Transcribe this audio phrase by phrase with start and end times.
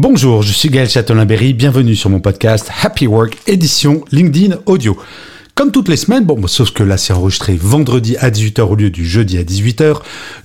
[0.00, 4.96] Bonjour, je suis Gaël Châtelain-Berry, bienvenue sur mon podcast Happy Work édition LinkedIn Audio.
[5.56, 8.90] Comme toutes les semaines, bon, sauf que là c'est enregistré vendredi à 18h au lieu
[8.90, 9.96] du jeudi à 18h,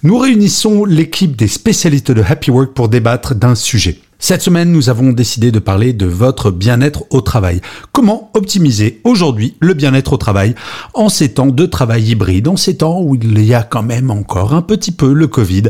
[0.01, 3.99] nous réunissons l'équipe des spécialistes de Happy Work pour débattre d'un sujet.
[4.17, 7.61] Cette semaine, nous avons décidé de parler de votre bien-être au travail.
[7.91, 10.55] Comment optimiser aujourd'hui le bien-être au travail
[10.95, 14.09] en ces temps de travail hybride, en ces temps où il y a quand même
[14.09, 15.65] encore un petit peu le Covid?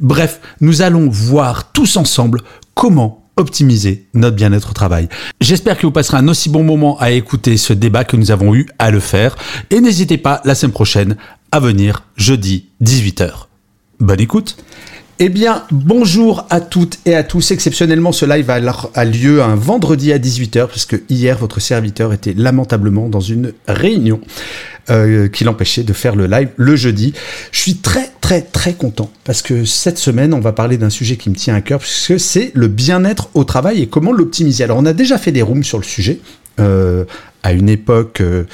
[0.00, 2.40] Bref, nous allons voir tous ensemble
[2.74, 5.08] comment optimiser notre bien-être au travail.
[5.40, 8.54] J'espère que vous passerez un aussi bon moment à écouter ce débat que nous avons
[8.54, 9.36] eu à le faire.
[9.70, 11.16] Et n'hésitez pas la semaine prochaine
[11.52, 13.46] à venir jeudi 18h.
[14.00, 14.56] Bonne écoute
[15.20, 17.50] eh bien, bonjour à toutes et à tous.
[17.50, 22.34] Exceptionnellement, ce live a lieu un vendredi à 18h, parce que hier, votre serviteur était
[22.34, 24.20] lamentablement dans une réunion
[24.90, 27.14] euh, qui l'empêchait de faire le live le jeudi.
[27.50, 31.16] Je suis très, très, très content, parce que cette semaine, on va parler d'un sujet
[31.16, 34.62] qui me tient à cœur, puisque c'est le bien-être au travail et comment l'optimiser.
[34.62, 36.20] Alors, on a déjà fait des rooms sur le sujet,
[36.60, 37.04] euh,
[37.42, 38.44] à une époque euh,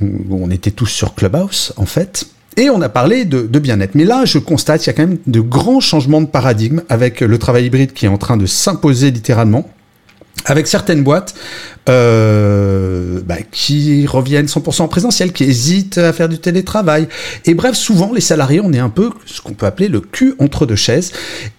[0.00, 2.28] où on était tous sur Clubhouse, en fait.
[2.56, 3.94] Et on a parlé de, bien-être.
[3.94, 7.20] Mais là, je constate qu'il y a quand même de grands changements de paradigme avec
[7.20, 9.68] le travail hybride qui est en train de s'imposer littéralement.
[10.46, 11.34] Avec certaines boîtes
[11.88, 17.08] euh, bah, qui reviennent 100% en présentiel, qui hésitent à faire du télétravail.
[17.46, 20.34] Et bref, souvent, les salariés, on est un peu ce qu'on peut appeler le cul
[20.38, 21.12] entre deux chaises.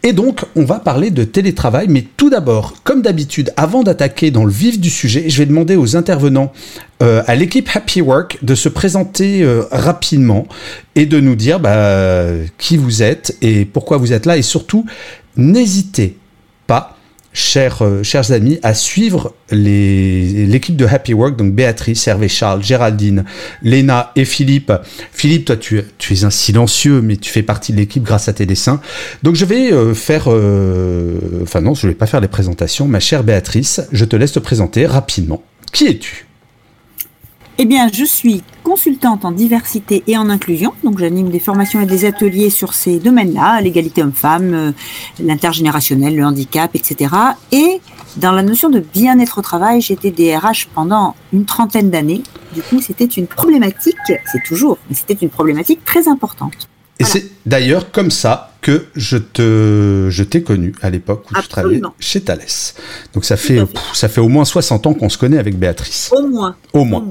[0.04, 1.88] Et donc, on va parler de télétravail.
[1.90, 5.76] Mais tout d'abord, comme d'habitude, avant d'attaquer dans le vif du sujet, je vais demander
[5.76, 6.54] aux intervenants
[7.02, 10.48] euh, à l'équipe Happy Work de se présenter euh, rapidement
[10.96, 12.26] et de nous dire bah,
[12.58, 14.38] qui vous êtes et pourquoi vous êtes là.
[14.38, 14.86] Et surtout,
[15.38, 16.18] n'hésitez
[16.68, 16.95] pas
[17.36, 23.26] chers, euh, chers amis, à suivre l'équipe de Happy Work, donc Béatrice, Hervé Charles, Géraldine,
[23.62, 24.74] Léna et Philippe.
[25.12, 28.34] Philippe, toi, tu, tu es un silencieux, mais tu fais partie de l'équipe grâce à
[28.34, 28.82] tes dessins.
[29.22, 30.24] Donc, je vais euh, faire...
[30.28, 32.88] Euh, enfin non, je ne vais pas faire les présentations.
[32.88, 35.44] Ma chère Béatrice, je te laisse te présenter rapidement.
[35.72, 36.25] Qui es-tu?
[37.58, 41.86] Eh bien, je suis consultante en diversité et en inclusion, donc j'anime des formations et
[41.86, 44.72] des ateliers sur ces domaines-là, l'égalité homme-femme, euh,
[45.20, 47.14] l'intergénérationnel, le handicap, etc.
[47.52, 47.80] Et
[48.18, 52.24] dans la notion de bien-être au travail, j'étais DRH pendant une trentaine d'années.
[52.54, 56.68] Du coup, c'était une problématique, c'est toujours, mais c'était une problématique très importante.
[57.00, 61.48] Et c'est d'ailleurs comme ça que je te, je t'ai connu à l'époque où tu
[61.48, 62.40] travaillais chez Thales.
[63.14, 63.60] Donc ça fait,
[63.94, 66.12] ça fait au moins 60 ans qu'on se connaît avec Béatrice.
[66.12, 66.56] Au moins.
[66.74, 67.06] Au moins.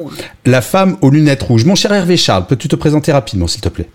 [0.47, 1.65] La femme aux lunettes rouges.
[1.65, 3.89] Mon cher Hervé Charles, peux-tu te présenter rapidement, s'il te plaît?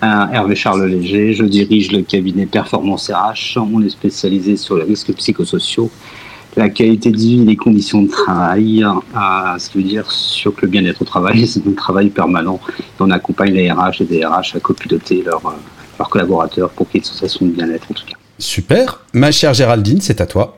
[0.00, 3.58] Hervé Charles Léger, je dirige le cabinet Performance RH.
[3.58, 5.90] On est spécialisé sur les risques psychosociaux
[6.56, 8.84] la qualité de vie, les conditions de travail,
[9.14, 12.60] à ce qui veut dire sur le bien-être au travail, c'est un travail permanent.
[13.00, 15.54] on accompagne les RH et les RH à copiloter leurs, leurs
[16.12, 18.16] collaborateurs pour qu'il y ait une sensation de bien-être en tout cas.
[18.38, 19.00] Super.
[19.12, 20.56] Ma chère Géraldine, c'est à toi.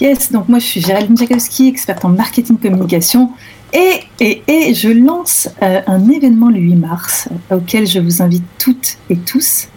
[0.00, 3.30] Yes, donc moi je suis Géraldine Jakowski, experte en marketing communication.
[3.72, 8.44] Et, et, et je lance euh, un événement le 8 mars auquel je vous invite
[8.58, 9.68] toutes et tous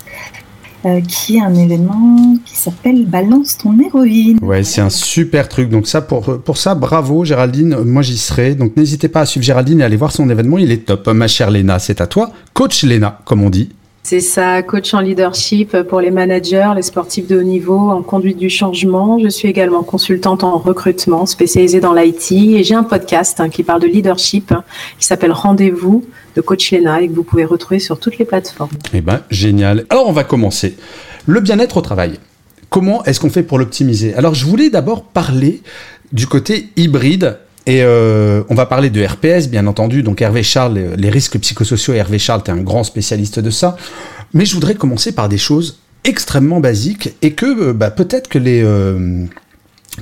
[0.86, 4.38] euh, qui est un événement qui s'appelle Balance ton héroïne.
[4.44, 5.70] Ouais, c'est un super truc.
[5.70, 7.78] Donc ça, pour, pour ça, bravo Géraldine.
[7.84, 8.54] Moi, j'y serai.
[8.54, 10.60] Donc n'hésitez pas à suivre Géraldine et aller voir son événement.
[10.60, 11.08] Il est top.
[11.08, 12.32] Ma chère Léna, c'est à toi.
[12.54, 13.70] Coach Léna, comme on dit.
[14.08, 18.38] C'est ça, coach en leadership pour les managers, les sportifs de haut niveau, en conduite
[18.38, 19.18] du changement.
[19.18, 23.64] Je suis également consultante en recrutement spécialisée dans l'IT et j'ai un podcast hein, qui
[23.64, 24.54] parle de leadership
[25.00, 28.70] qui s'appelle Rendez-vous de Coach Lena et que vous pouvez retrouver sur toutes les plateformes.
[28.94, 29.88] Eh ben, génial.
[29.90, 30.78] Alors, on va commencer.
[31.26, 32.20] Le bien-être au travail.
[32.70, 34.14] Comment est-ce qu'on fait pour l'optimiser?
[34.14, 35.64] Alors, je voulais d'abord parler
[36.14, 40.04] du côté hybride et euh, on va parler de RPS, bien entendu.
[40.04, 43.76] Donc Hervé Charles, les risques psychosociaux, Hervé Charles, tu un grand spécialiste de ça.
[44.34, 48.38] Mais je voudrais commencer par des choses extrêmement basiques et que euh, bah, peut-être que
[48.38, 48.62] les...
[48.64, 49.26] Euh,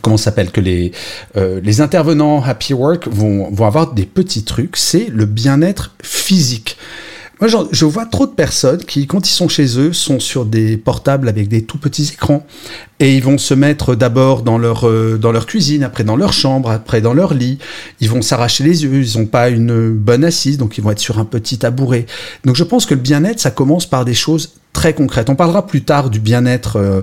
[0.02, 0.92] comment s'appelle que les
[1.36, 6.78] les intervenants Happy Work vont vont avoir des petits trucs, c'est le bien-être physique.
[7.44, 10.78] Moi, je vois trop de personnes qui, quand ils sont chez eux, sont sur des
[10.78, 12.48] portables avec des tout petits écrans.
[13.02, 16.32] Et ils vont se mettre d'abord dans leur, euh, dans leur cuisine, après dans leur
[16.32, 17.58] chambre, après dans leur lit.
[18.00, 21.02] Ils vont s'arracher les yeux, ils n'ont pas une bonne assise, donc ils vont être
[21.02, 22.06] sur un petit tabouret.
[22.46, 25.30] Donc je pense que le bien-être, ça commence par des choses très concrètes.
[25.30, 27.02] On parlera plus tard du bien-être euh,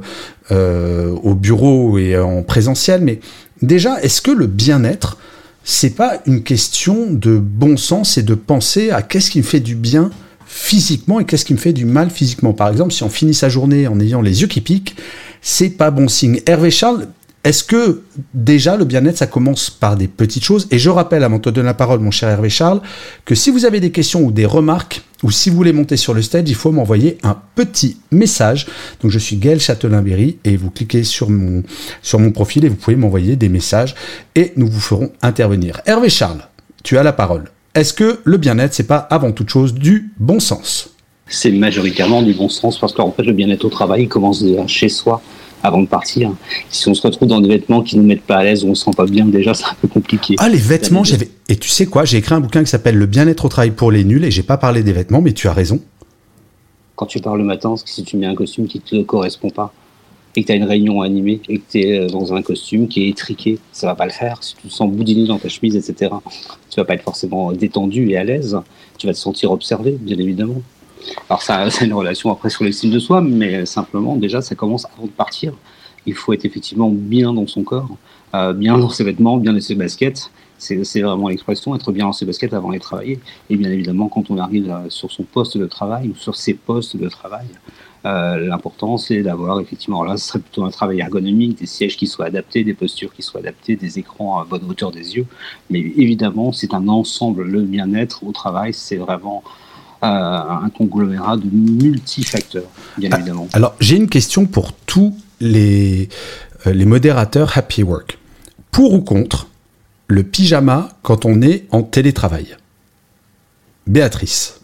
[0.53, 3.21] euh, au bureau et en présentiel, mais
[3.61, 5.19] déjà, est-ce que le bien-être,
[5.65, 9.61] c'est pas une question de bon sens et de penser à qu'est-ce qui me fait
[9.61, 10.11] du bien
[10.53, 12.53] physiquement et qu'est-ce qui me fait du mal physiquement.
[12.53, 14.97] Par exemple, si on finit sa journée en ayant les yeux qui piquent,
[15.41, 16.41] c'est pas bon signe.
[16.45, 17.07] Hervé Charles,
[17.45, 18.03] est-ce que
[18.35, 20.67] déjà le bien-être, ça commence par des petites choses?
[20.73, 22.83] Et je rappelle, avant de te donner la parole, mon cher Hervé Charles,
[23.25, 26.15] que si vous avez des questions ou des remarques, ou si vous voulez monter sur
[26.15, 28.67] le stage, il faut m'envoyer un petit message.
[29.03, 31.63] Donc je suis Gaël Châtelain-Berry et vous cliquez sur mon,
[32.03, 33.95] sur mon profil et vous pouvez m'envoyer des messages
[34.35, 35.81] et nous vous ferons intervenir.
[35.87, 36.43] Hervé Charles,
[36.83, 37.45] tu as la parole.
[37.75, 40.91] Est-ce que le bien-être, c'est pas avant toute chose du bon sens?
[41.29, 44.89] C'est majoritairement du bon sens parce qu'en fait, le bien-être au travail commence déjà chez
[44.89, 45.23] soi
[45.63, 46.33] avant de partir.
[46.69, 48.75] Si on se retrouve dans des vêtements qui nous mettent pas à l'aise, ou on
[48.75, 50.35] se sent pas bien, déjà c'est un peu compliqué.
[50.39, 51.29] Ah les vêtements, j'avais.
[51.49, 53.93] Et tu sais quoi, j'ai écrit un bouquin qui s'appelle Le bien-être au travail pour
[53.93, 55.81] les nuls et j'ai pas parlé des vêtements, mais tu as raison.
[56.97, 59.73] Quand tu parles le matin, si tu mets un costume qui te correspond pas
[60.37, 62.89] et que tu as une réunion animée et que tu es euh, dans un costume
[62.89, 64.43] qui est étriqué, ça va pas le faire.
[64.43, 66.13] Si tu te sens boudiné dans ta chemise, etc.,
[66.71, 68.59] tu vas pas être forcément détendu et à l'aise.
[68.99, 70.63] Tu vas te sentir observé, bien évidemment.
[71.29, 74.87] Alors ça, a une relation après sur l'estime de soi, mais simplement déjà ça commence
[74.97, 75.55] avant de partir.
[76.07, 77.97] Il faut être effectivement bien dans son corps,
[78.35, 80.31] euh, bien dans ses vêtements, bien dans ses baskets.
[80.59, 83.19] C'est vraiment l'expression, être bien dans ses baskets avant d'aller travailler.
[83.49, 86.53] Et bien évidemment, quand on arrive euh, sur son poste de travail ou sur ses
[86.53, 87.47] postes de travail,
[88.05, 92.27] l'important c'est d'avoir effectivement, là ce serait plutôt un travail ergonomique, des sièges qui soient
[92.27, 95.27] adaptés, des postures qui soient adaptées, des écrans à bonne hauteur des yeux.
[95.69, 97.43] Mais évidemment, c'est un ensemble.
[97.43, 99.43] Le bien-être au travail, c'est vraiment
[100.03, 103.49] un conglomérat de multifacteurs, bien ah, évidemment.
[103.53, 106.09] Alors, j'ai une question pour tous les,
[106.67, 108.19] euh, les modérateurs Happy Work.
[108.71, 109.49] Pour ou contre
[110.07, 112.57] le pyjama quand on est en télétravail?
[113.87, 114.61] Béatrice.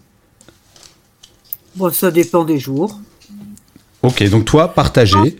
[1.74, 2.98] Bon, ça dépend des jours.
[4.06, 5.36] Ok, donc toi, partagé.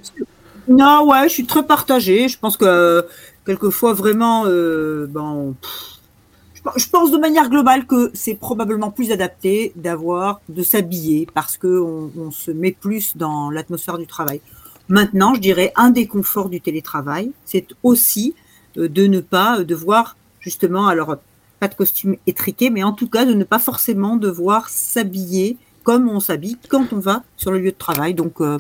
[0.67, 2.29] Non, ouais, je suis très partagé.
[2.29, 3.03] Je pense que euh,
[3.45, 5.55] quelquefois, vraiment, euh, bon,
[6.75, 11.81] je pense de manière globale que c'est probablement plus adapté d'avoir, de s'habiller parce que
[11.81, 14.41] on, se met plus dans l'atmosphère du travail.
[14.89, 18.35] Maintenant, je dirais un des conforts du télétravail, c'est aussi
[18.79, 21.19] euh, de ne pas devoir justement, alors
[21.61, 26.09] pas de costume étriqué, mais en tout cas de ne pas forcément devoir s'habiller comme
[26.09, 28.12] on s'habille quand on va sur le lieu de travail.
[28.12, 28.59] Donc euh,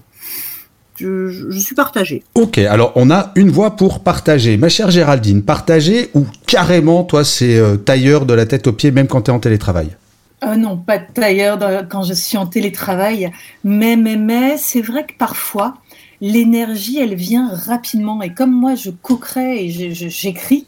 [0.94, 2.22] je, suis partagée.
[2.36, 4.56] Ok, alors on a une voix pour partager.
[4.56, 8.92] Ma chère Géraldine, partager ou carrément, toi, c'est euh, tailleur de la tête aux pieds,
[8.92, 9.96] même quand tu es en télétravail?
[10.44, 11.58] Euh, Non, pas de tailleur
[11.88, 13.32] quand je suis en télétravail.
[13.64, 15.74] Mais, mais, mais, c'est vrai que parfois,
[16.20, 18.22] l'énergie, elle vient rapidement.
[18.22, 20.64] Et comme moi, je coquerais et j'écris,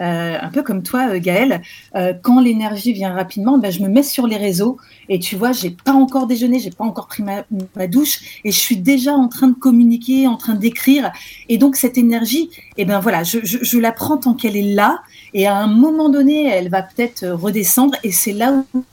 [0.00, 1.60] euh, un peu comme toi, euh, Gaël,
[1.94, 5.52] euh, quand l'énergie vient rapidement, ben, je me mets sur les réseaux et tu vois,
[5.52, 7.42] j'ai pas encore déjeuné, j'ai pas encore pris ma,
[7.86, 11.12] douche et je suis déjà en train de communiquer, en train d'écrire.
[11.48, 15.00] Et donc cette énergie, eh ben voilà, je, je la prends tant qu'elle est là
[15.34, 18.84] et à un moment donné, elle va peut-être redescendre et c'est là où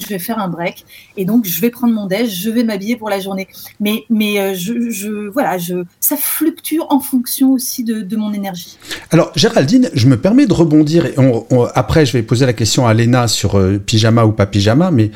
[0.00, 0.84] je vais faire un break
[1.16, 3.48] et donc je vais prendre mon déj, je vais m'habiller pour la journée.
[3.80, 8.78] Mais, mais euh, je, je, voilà, je, ça fluctue en fonction aussi de, mon énergie.
[9.10, 11.06] Alors Géraldine, je me permets de rebondir.
[11.06, 11.14] Et
[11.74, 15.10] après, je vais poser la question à Léna sur euh, pyjama ou pas pyjama, mais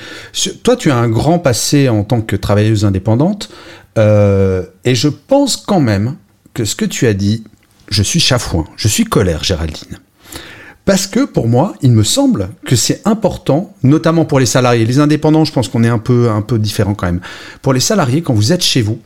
[0.63, 3.51] toi, tu as un grand passé en tant que travailleuse indépendante
[3.99, 6.17] euh, et je pense quand même
[6.55, 7.44] que ce que tu as dit,
[7.89, 9.99] je suis chafouin, je suis colère, Géraldine.
[10.84, 14.84] Parce que pour moi, il me semble que c'est important, notamment pour les salariés.
[14.84, 17.20] Les indépendants, je pense qu'on est un peu, un peu différent quand même.
[17.62, 18.98] Pour les salariés, quand vous êtes chez vous,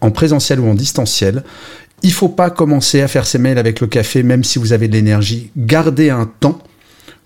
[0.00, 1.44] en présentiel ou en distanciel,
[2.02, 4.88] il faut pas commencer à faire ses mails avec le café, même si vous avez
[4.88, 5.50] de l'énergie.
[5.56, 6.58] Gardez un temps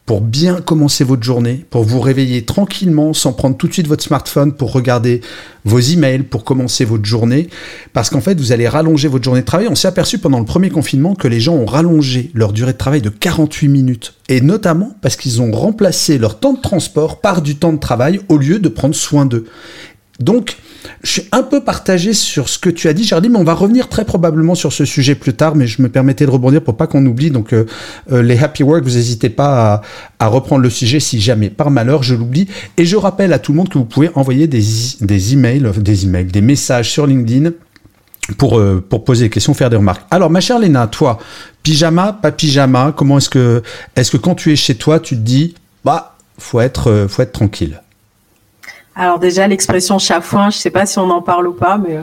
[0.06, 4.04] pour bien commencer votre journée, pour vous réveiller tranquillement sans prendre tout de suite votre
[4.04, 5.22] smartphone pour regarder
[5.64, 7.48] vos emails, pour commencer votre journée,
[7.94, 9.66] parce qu'en fait vous allez rallonger votre journée de travail.
[9.70, 12.78] On s'est aperçu pendant le premier confinement que les gens ont rallongé leur durée de
[12.78, 17.40] travail de 48 minutes, et notamment parce qu'ils ont remplacé leur temps de transport par
[17.40, 19.46] du temps de travail au lieu de prendre soin d'eux.
[20.20, 20.56] Donc,
[21.02, 23.54] je suis un peu partagé sur ce que tu as dit, Géraldine, mais on va
[23.54, 26.76] revenir très probablement sur ce sujet plus tard, mais je me permettais de rebondir pour
[26.76, 27.30] pas qu'on oublie.
[27.30, 27.66] Donc, euh,
[28.12, 29.82] euh, les Happy Work, vous n'hésitez pas
[30.18, 32.48] à, reprendre le sujet si jamais, par malheur, je l'oublie.
[32.76, 34.62] Et je rappelle à tout le monde que vous pouvez envoyer des,
[35.00, 37.50] des emails, des emails, des messages sur LinkedIn
[38.38, 40.06] pour, euh, pour poser des questions, faire des remarques.
[40.10, 41.18] Alors, ma chère Léna, toi,
[41.62, 43.62] pyjama, pas pyjama, comment est-ce que,
[43.96, 45.54] est-ce que quand tu es chez toi, tu te dis,
[45.84, 47.80] bah, faut être, faut être tranquille?
[48.96, 51.98] Alors déjà, l'expression chafouin, je ne sais pas si on en parle ou pas, mais...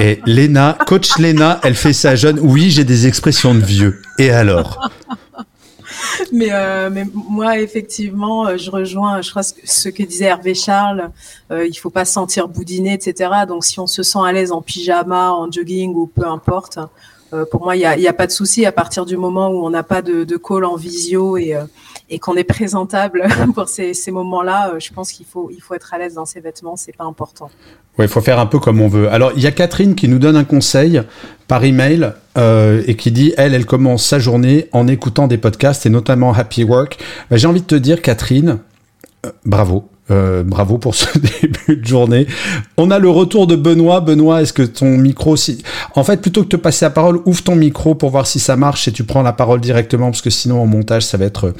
[0.00, 2.38] Et Léna, coach Léna, elle fait ça jeune.
[2.40, 4.02] Oui, j'ai des expressions de vieux.
[4.18, 4.90] Et alors?
[6.30, 11.10] Mais, euh, mais moi, effectivement, euh, je rejoins, je crois, ce que disait Hervé Charles.
[11.50, 13.30] Euh, il faut pas se sentir boudiné, etc.
[13.48, 16.78] Donc, si on se sent à l'aise en pyjama, en jogging ou peu importe,
[17.32, 19.48] euh, pour moi, il n'y a, y a, pas de souci à partir du moment
[19.48, 21.64] où on n'a pas de, de, call en visio et, euh,
[22.12, 24.74] et qu'on est présentable pour ces, moments-là.
[24.78, 27.50] je pense qu'il faut, il faut être à l'aise dans ses vêtements, c'est pas important.
[27.98, 29.10] Oui, il faut faire un peu comme on veut.
[29.10, 31.02] Alors, il y a Catherine qui nous donne un conseil
[31.48, 35.86] par email euh, et qui dit, elle, elle commence sa journée en écoutant des podcasts
[35.86, 36.98] et notamment Happy Work.
[37.30, 38.58] Ben, J'ai envie de te dire, Catherine,
[39.26, 39.88] euh, bravo.
[40.10, 41.06] Euh, bravo pour ce
[41.42, 42.26] début de journée.
[42.76, 44.00] On a le retour de Benoît.
[44.00, 45.62] Benoît, est-ce que ton micro, si...
[45.94, 48.38] en fait, plutôt que de te passer la parole, ouvre ton micro pour voir si
[48.38, 51.26] ça marche et tu prends la parole directement parce que sinon en montage, ça va
[51.26, 51.54] être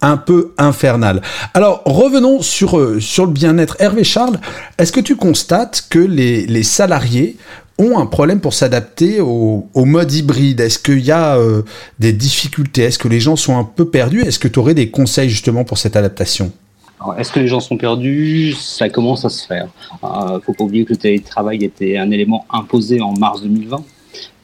[0.00, 1.22] un peu infernal.
[1.54, 3.76] Alors revenons sur, euh, sur le bien-être.
[3.80, 4.38] Hervé Charles,
[4.78, 7.36] est-ce que tu constates que les, les salariés
[7.78, 10.60] ont un problème pour s'adapter au, au, mode hybride?
[10.60, 11.62] Est-ce qu'il y a euh,
[11.98, 12.82] des difficultés?
[12.82, 14.22] Est-ce que les gens sont un peu perdus?
[14.22, 16.52] Est-ce que tu aurais des conseils justement pour cette adaptation?
[17.18, 18.54] Est-ce que les gens sont perdus?
[18.58, 19.68] Ça commence à se faire.
[20.02, 23.84] Il euh, faut pas oublier que le télétravail était un élément imposé en mars 2020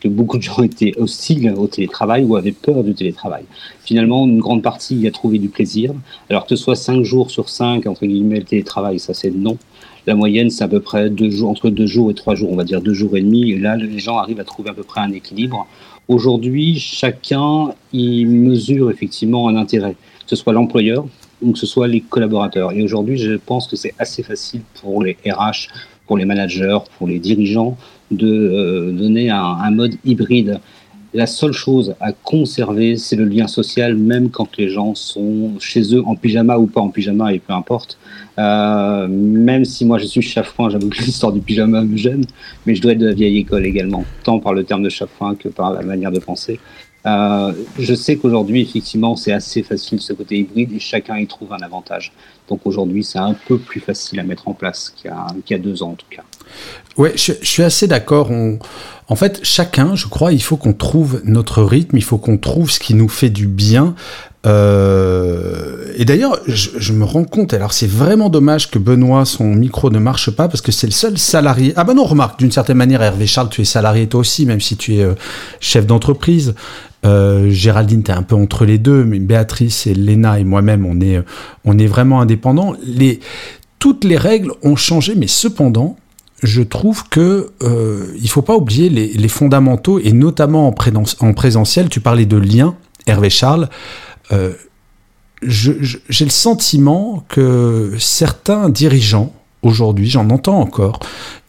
[0.02, 3.44] que beaucoup de gens étaient hostiles au télétravail ou avaient peur du télétravail.
[3.84, 5.92] Finalement, une grande partie y a trouvé du plaisir.
[6.28, 9.58] Alors que ce soit 5 jours sur 5, entre guillemets, le télétravail, ça c'est non.
[10.08, 12.56] La moyenne, c'est à peu près deux jours, entre 2 jours et 3 jours, on
[12.56, 13.52] va dire 2 jours et demi.
[13.52, 15.68] Et là, les gens arrivent à trouver à peu près un équilibre.
[16.08, 21.06] Aujourd'hui, chacun y mesure effectivement un intérêt, que ce soit l'employeur
[21.40, 22.72] ou que ce soit les collaborateurs.
[22.72, 25.68] Et aujourd'hui, je pense que c'est assez facile pour les RH,
[26.08, 27.76] pour les managers, pour les dirigeants
[28.12, 30.60] de euh, donner un, mode hybride.
[31.14, 35.94] La seule chose à conserver, c'est le lien social, même quand les gens sont chez
[35.94, 37.98] eux en pyjama ou pas en pyjama, et peu importe.
[38.38, 42.24] Euh, même si moi je suis chafouin, j'avoue que l'histoire du pyjama me gêne,
[42.64, 45.34] mais je dois être de la vieille école également, tant par le terme de chafouin
[45.34, 46.58] que par la manière de penser.
[47.04, 51.52] Euh, je sais qu'aujourd'hui, effectivement, c'est assez facile ce côté hybride et chacun y trouve
[51.52, 52.12] un avantage.
[52.48, 55.56] Donc aujourd'hui, c'est un peu plus facile à mettre en place qu'il y, qu y
[55.56, 56.22] a deux ans en tout cas.
[56.96, 58.30] Ouais, je, suis assez d'accord.
[59.08, 62.70] En fait, chacun, je crois, il faut qu'on trouve notre rythme, il faut qu'on trouve
[62.70, 63.94] ce qui nous fait du bien.
[64.44, 69.90] Euh, et d'ailleurs, je, me rends compte, alors c'est vraiment dommage que Benoît, son micro
[69.90, 71.72] ne marche pas, parce que c'est le seul salarié.
[71.76, 74.60] Ah ben non, remarque, d'une certaine manière, Hervé Charles, tu es salarié toi aussi, même
[74.60, 75.14] si tu es euh,
[75.60, 76.54] chef d'entreprise.
[77.04, 80.86] Euh, Géraldine, tu es un peu entre les deux, mais Béatrice et Léna et moi-même,
[80.86, 81.22] on est,
[81.64, 82.74] on est vraiment indépendants.
[83.78, 85.96] Toutes les règles ont changé, mais cependant,
[86.42, 90.74] je trouve que euh, il faut pas oublier les, fondamentaux et notamment en,
[91.20, 91.88] en, présentiel.
[91.88, 92.74] Tu parlais de lien,
[93.06, 93.68] Hervé Charles.
[94.32, 94.52] Euh,
[95.42, 99.32] j'ai le sentiment que certains dirigeants
[99.62, 101.00] aujourd'hui, j'en entends encore,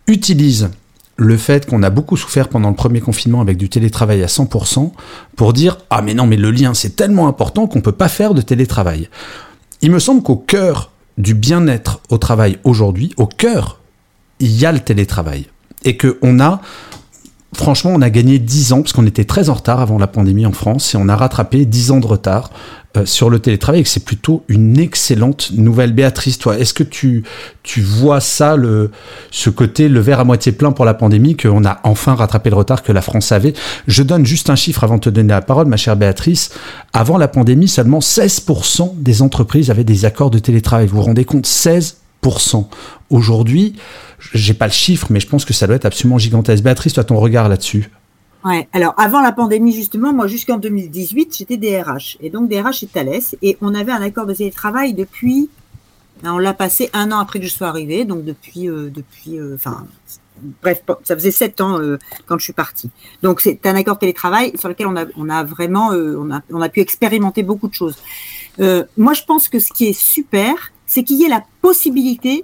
[0.07, 0.69] utilisent
[1.15, 4.91] le fait qu'on a beaucoup souffert pendant le premier confinement avec du télétravail à 100%
[5.35, 8.33] pour dire ah mais non mais le lien c'est tellement important qu'on peut pas faire
[8.33, 9.09] de télétravail.
[9.81, 13.79] Il me semble qu'au cœur du bien-être au travail aujourd'hui, au cœur,
[14.43, 15.47] il y a le télétravail
[15.85, 16.61] et que on a
[17.55, 20.45] franchement, on a gagné 10 ans, parce qu'on était très en retard avant la pandémie
[20.45, 22.49] en France, et on a rattrapé 10 ans de retard
[22.97, 25.93] euh, sur le télétravail, et c'est plutôt une excellente nouvelle.
[25.93, 27.23] Béatrice, toi, est-ce que tu,
[27.61, 28.91] tu vois ça, le,
[29.31, 32.55] ce côté, le verre à moitié plein pour la pandémie, qu'on a enfin rattrapé le
[32.55, 33.53] retard que la France avait?
[33.87, 36.51] Je donne juste un chiffre avant de te donner la parole, ma chère Béatrice.
[36.91, 40.87] Avant la pandémie, seulement 16% des entreprises avaient des accords de télétravail.
[40.87, 41.45] Vous vous rendez compte?
[41.45, 41.93] 16%
[43.09, 43.75] Aujourd'hui,
[44.33, 46.63] j'ai pas le chiffre, mais je pense que ça doit être absolument gigantesque.
[46.63, 47.89] Béatrice, as ton regard là-dessus?
[48.45, 52.17] Ouais, alors avant la pandémie, justement, moi jusqu'en 2018, j'étais DRH.
[52.19, 53.21] Et donc DRH chez Thales.
[53.41, 55.49] Et on avait un accord de télétravail depuis.
[56.23, 58.69] On l'a passé un an après que je sois arrivée, donc depuis.
[58.69, 59.85] Euh, depuis enfin.
[59.85, 62.89] Euh, bref, ça faisait sept ans euh, quand je suis partie.
[63.21, 66.61] Donc c'est un accord télétravail sur lequel on a, on a vraiment, on, a, on
[66.61, 67.95] a pu expérimenter beaucoup de choses.
[68.97, 70.53] moi, je pense que ce qui est super,
[70.85, 72.43] c'est qu'il y ait la possibilité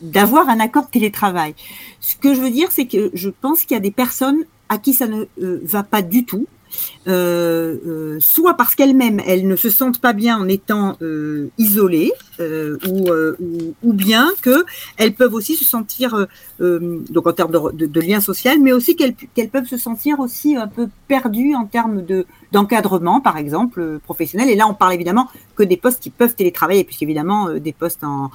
[0.00, 1.54] d'avoir un accord de télétravail.
[2.00, 4.40] Ce que je veux dire, c'est que je pense qu'il y a des personnes
[4.70, 6.46] à qui ça ne euh, va pas du tout,
[7.06, 12.12] euh, euh, soit parce qu'elles-mêmes elles ne se sentent pas bien en étant euh, isolées,
[12.40, 14.64] ou, bien que
[14.96, 16.26] elles peuvent aussi se sentir
[16.60, 20.56] donc en termes de, de, lien social, mais aussi qu'elles qu'elles peuvent se sentir aussi
[20.56, 24.48] un peu perdues en termes de d'encadrement, par exemple professionnel.
[24.50, 28.30] Et là, on parle évidemment que des postes qui peuvent télétravailler, puisqu'évidemment des postes en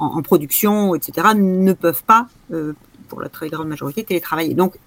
[0.00, 2.28] en, production, etc., ne peuvent pas,
[3.08, 4.54] pour la très grande majorité, télétravailler.
[4.54, 4.78] Donc,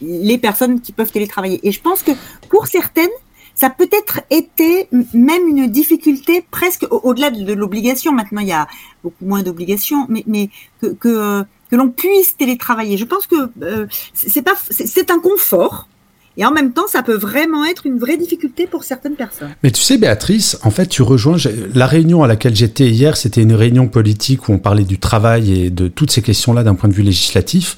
[0.00, 1.60] les personnes qui peuvent télétravailler.
[1.62, 2.12] Et je pense que
[2.48, 3.08] pour certaines,
[3.54, 8.12] ça peut-être été même une difficulté presque au-delà de, l'obligation.
[8.12, 8.66] Maintenant, il y a
[9.02, 12.96] beaucoup moins d'obligations, mais, mais que, que, que l'on puisse télétravailler.
[12.96, 15.88] Je pense que euh, c'est pas, c'est un confort.
[16.36, 19.54] Et en même temps, ça peut vraiment être une vraie difficulté pour certaines personnes.
[19.62, 21.36] Mais tu sais, Béatrice, en fait, tu rejoins
[21.74, 23.16] la réunion à laquelle j'étais hier.
[23.16, 26.74] C'était une réunion politique où on parlait du travail et de toutes ces questions-là d'un
[26.74, 27.76] point de vue législatif.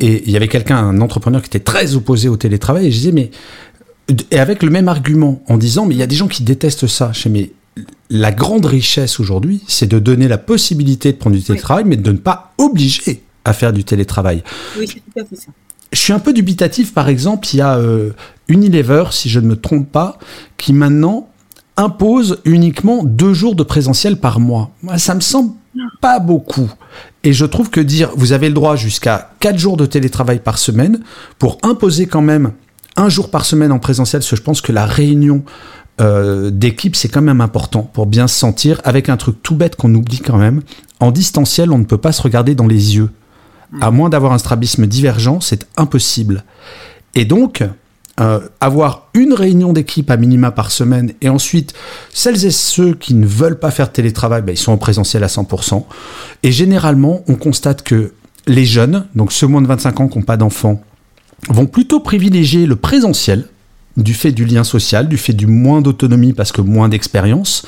[0.00, 2.86] Et il y avait quelqu'un, un entrepreneur, qui était très opposé au télétravail.
[2.86, 3.30] Et je disais, mais
[4.30, 6.86] et avec le même argument, en disant, mais il y a des gens qui détestent
[6.86, 7.12] ça.
[7.14, 7.52] Je mais
[8.10, 12.12] la grande richesse aujourd'hui, c'est de donner la possibilité de prendre du télétravail, mais de
[12.12, 14.42] ne pas obliger à faire du télétravail.
[14.78, 15.52] Oui, c'est tout à fait ça.
[15.94, 18.10] Je suis un peu dubitatif, par exemple, il y a euh,
[18.48, 20.18] Unilever, si je ne me trompe pas,
[20.56, 21.28] qui maintenant
[21.76, 24.70] impose uniquement deux jours de présentiel par mois.
[24.82, 25.52] Moi, ça me semble
[26.00, 26.70] pas beaucoup.
[27.22, 30.58] Et je trouve que dire vous avez le droit jusqu'à quatre jours de télétravail par
[30.58, 31.00] semaine
[31.38, 32.52] pour imposer quand même
[32.96, 35.44] un jour par semaine en présentiel, parce que je pense que la réunion
[36.00, 39.76] euh, d'équipe, c'est quand même important pour bien se sentir, avec un truc tout bête
[39.76, 40.60] qu'on oublie quand même.
[40.98, 43.10] En distanciel, on ne peut pas se regarder dans les yeux.
[43.80, 46.44] À moins d'avoir un strabisme divergent, c'est impossible.
[47.14, 47.62] Et donc,
[48.20, 51.72] euh, avoir une réunion d'équipe à minima par semaine et ensuite
[52.12, 55.28] celles et ceux qui ne veulent pas faire télétravail, ben, ils sont en présentiel à
[55.28, 55.84] 100%.
[56.44, 58.12] Et généralement, on constate que
[58.46, 60.80] les jeunes, donc ceux moins de 25 ans qui n'ont pas d'enfants,
[61.48, 63.48] vont plutôt privilégier le présentiel
[63.96, 67.64] du fait du lien social, du fait du moins d'autonomie parce que moins d'expérience.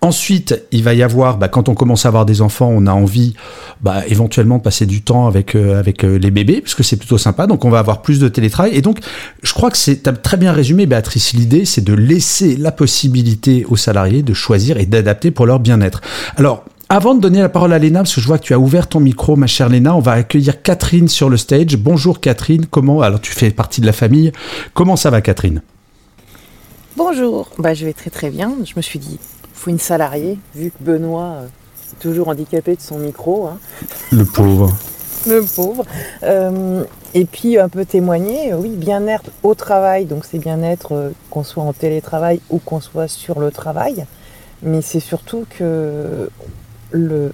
[0.00, 2.92] Ensuite, il va y avoir, bah, quand on commence à avoir des enfants, on a
[2.92, 3.34] envie
[3.82, 7.18] bah, éventuellement de passer du temps avec, euh, avec euh, les bébés, puisque c'est plutôt
[7.18, 8.72] sympa, donc on va avoir plus de télétravail.
[8.74, 8.98] Et donc,
[9.44, 13.76] je crois que c'est très bien résumé, Béatrice, l'idée, c'est de laisser la possibilité aux
[13.76, 16.00] salariés de choisir et d'adapter pour leur bien-être.
[16.36, 16.64] Alors,
[16.94, 18.86] avant de donner la parole à Léna, parce que je vois que tu as ouvert
[18.86, 21.78] ton micro, ma chère Léna, on va accueillir Catherine sur le stage.
[21.78, 24.30] Bonjour Catherine, comment Alors tu fais partie de la famille.
[24.74, 25.62] Comment ça va Catherine?
[26.98, 28.54] Bonjour, bah, je vais très très bien.
[28.62, 29.18] Je me suis dit,
[29.54, 33.46] faut une salariée, vu que Benoît euh, est toujours handicapé de son micro.
[33.46, 33.58] Hein.
[34.10, 34.76] Le pauvre.
[35.26, 35.86] le pauvre.
[36.24, 36.84] Euh,
[37.14, 41.62] et puis un peu témoigner, oui, bien-être au travail, donc c'est bien-être euh, qu'on soit
[41.62, 44.04] en télétravail ou qu'on soit sur le travail.
[44.62, 46.28] Mais c'est surtout que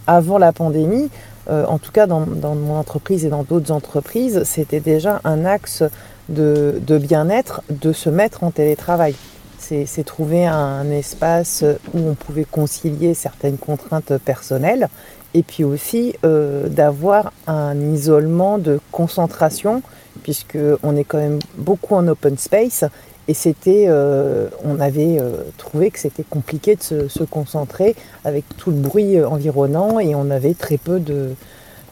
[0.06, 1.10] avant la pandémie,
[1.48, 5.82] euh, en tout cas dans, mon entreprise et dans d'autres entreprises, c'était déjà un axe
[6.28, 9.14] de, bien-être de se mettre en télétravail.
[9.58, 14.88] C'est trouver un espace où on pouvait concilier certaines contraintes personnelles
[15.34, 19.82] et puis aussi euh, d'avoir un isolement de concentration
[20.22, 22.84] puisqu'on est quand même beaucoup en open space
[23.28, 28.70] et c'était, euh, on avait euh, trouvé que c'était compliqué de se, concentrer avec tout
[28.70, 31.34] le bruit euh, environnant et on avait très peu de,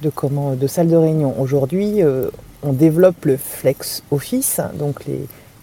[0.00, 1.34] de, comment, de salles de réunion.
[1.38, 2.00] Aujourd'hui,
[2.62, 5.04] on développe le flex office, donc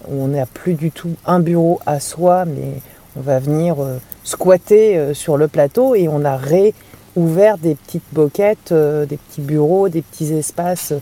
[0.07, 2.73] on n'a plus du tout un bureau à soi, mais
[3.15, 3.77] on va venir
[4.23, 10.01] squatter sur le plateau et on a réouvert des petites boquettes, des petits bureaux, des
[10.01, 10.93] petits espaces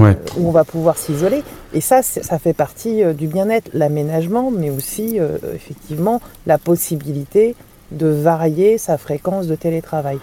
[0.00, 1.42] euh, où on va pouvoir s'isoler.
[1.74, 7.54] Et ça, ça fait partie euh, du bien-être, l'aménagement, mais aussi euh, effectivement la possibilité
[7.90, 10.18] de varier sa fréquence de télétravail.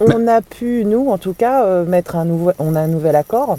[0.00, 3.58] on a pu, nous, en tout cas, mettre un nouveau, on a un nouvel accord.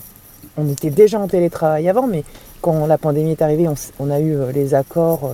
[0.58, 2.24] On était déjà en télétravail avant, mais
[2.62, 5.30] quand la pandémie est arrivée, on, on a eu les accords.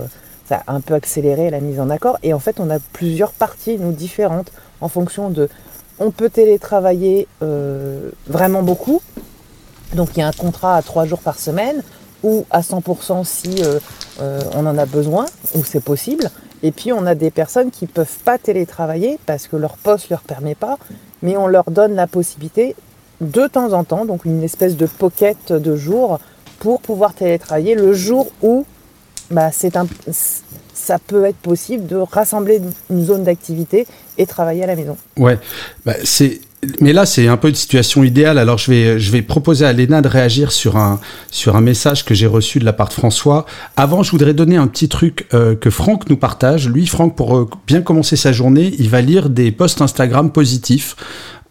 [0.46, 2.18] ça a un peu accéléré la mise en accord.
[2.22, 4.52] Et en fait, on a plusieurs parties, nous, différentes,
[4.82, 5.48] en fonction de
[6.02, 9.00] on peut télétravailler euh, vraiment beaucoup.
[9.94, 11.82] Donc il y a un contrat à trois jours par semaine
[12.22, 13.78] ou à 100% si euh,
[14.20, 16.30] euh, on en a besoin ou c'est possible.
[16.62, 20.06] Et puis on a des personnes qui ne peuvent pas télétravailler parce que leur poste
[20.06, 20.78] ne leur permet pas,
[21.22, 22.74] mais on leur donne la possibilité
[23.20, 26.18] de temps en temps, donc une espèce de pocket de jours
[26.58, 28.64] pour pouvoir télétravailler le jour où
[29.30, 29.86] bah, c'est un,
[30.74, 32.60] ça peut être possible de rassembler
[32.90, 33.86] une zone d'activité
[34.18, 34.96] et travailler à la maison.
[35.16, 35.38] Ouais,
[35.84, 35.94] bah,
[36.80, 38.38] mais là, c'est un peu une situation idéale.
[38.38, 42.04] Alors, je vais, je vais proposer à Léna de réagir sur un, sur un message
[42.04, 43.46] que j'ai reçu de la part de François.
[43.76, 46.68] Avant, je voudrais donner un petit truc euh, que Franck nous partage.
[46.68, 50.94] Lui, Franck, pour euh, bien commencer sa journée, il va lire des posts Instagram positifs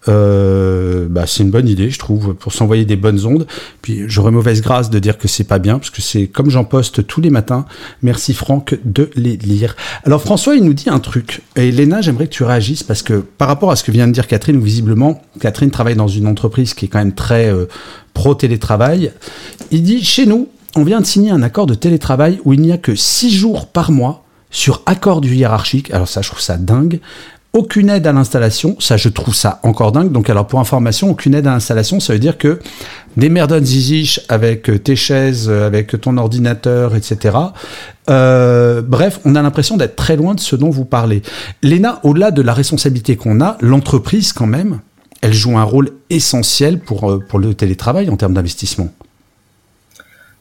[0.08, 3.46] euh, bah, c'est une bonne idée, je trouve, pour s'envoyer des bonnes ondes.
[3.82, 7.06] Puis j'aurais mauvaise grâce de dire que c'est pas bien, parce c'est comme j'en poste
[7.06, 7.66] tous les matins.
[8.02, 9.76] Merci Franck de les lire.
[10.04, 11.42] Alors François, il nous dit un truc.
[11.56, 14.14] Et Léna, j'aimerais que tu réagisses, parce que par rapport à ce que vient de
[14.14, 17.66] dire Catherine, visiblement, Catherine travaille dans une entreprise qui est quand même très euh,
[18.14, 19.12] pro-télétravail.
[19.70, 22.72] Il dit, chez nous, on vient de signer un accord de télétravail où il n'y
[22.72, 25.92] a que 6 jours par mois sur accord du hiérarchique.
[25.92, 27.00] Alors ça, je trouve ça dingue
[27.54, 28.76] aucune aide à l'installation.
[28.80, 30.12] Ça, je trouve ça encore dingue.
[30.12, 32.60] Donc, alors, pour information, aucune aide à l'installation, ça veut dire que
[33.18, 37.38] des merdons ziziches avec euh, tes chaises, euh, avec ton ordinateur, etc.
[38.10, 41.22] Euh, bref, on a l'impression d'être très loin de ce dont vous parlez.
[41.62, 44.80] Léna, au-delà de la responsabilité qu'on a, l'entreprise, quand même,
[45.22, 48.90] elle joue un rôle essentiel pour, pour le télétravail en termes d'investissement.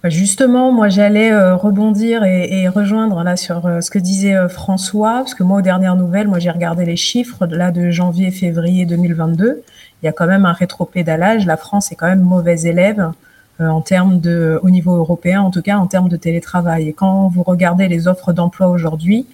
[0.02, 4.48] Bah, justement, moi j'allais euh, rebondir et, rejoindre là sur euh, ce que disait euh,
[4.48, 8.86] François, parce que moi aux dernières nouvelles, moi j'ai regardé les chiffres là de janvier-février
[8.86, 9.62] 2022.
[10.02, 11.44] Il y a quand même un rétropédalage.
[11.44, 13.10] La France est quand même mauvaise élève
[13.58, 16.88] en termes de, au niveau européen, en tout cas en termes de télétravail.
[16.88, 19.26] Et quand vous regardez les offres d'emploi aujourd'hui,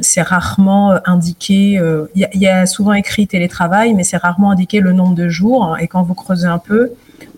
[0.00, 1.80] c'est rarement indiqué.
[2.16, 5.76] Il y, a souvent écrit télétravail, mais c'est rarement indiqué le nombre de jours.
[5.80, 6.90] et quand vous creusez un peu,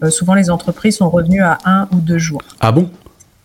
[0.08, 2.42] souvent les entreprises sont revenues à un ou deux jours.
[2.60, 2.88] Ah bon?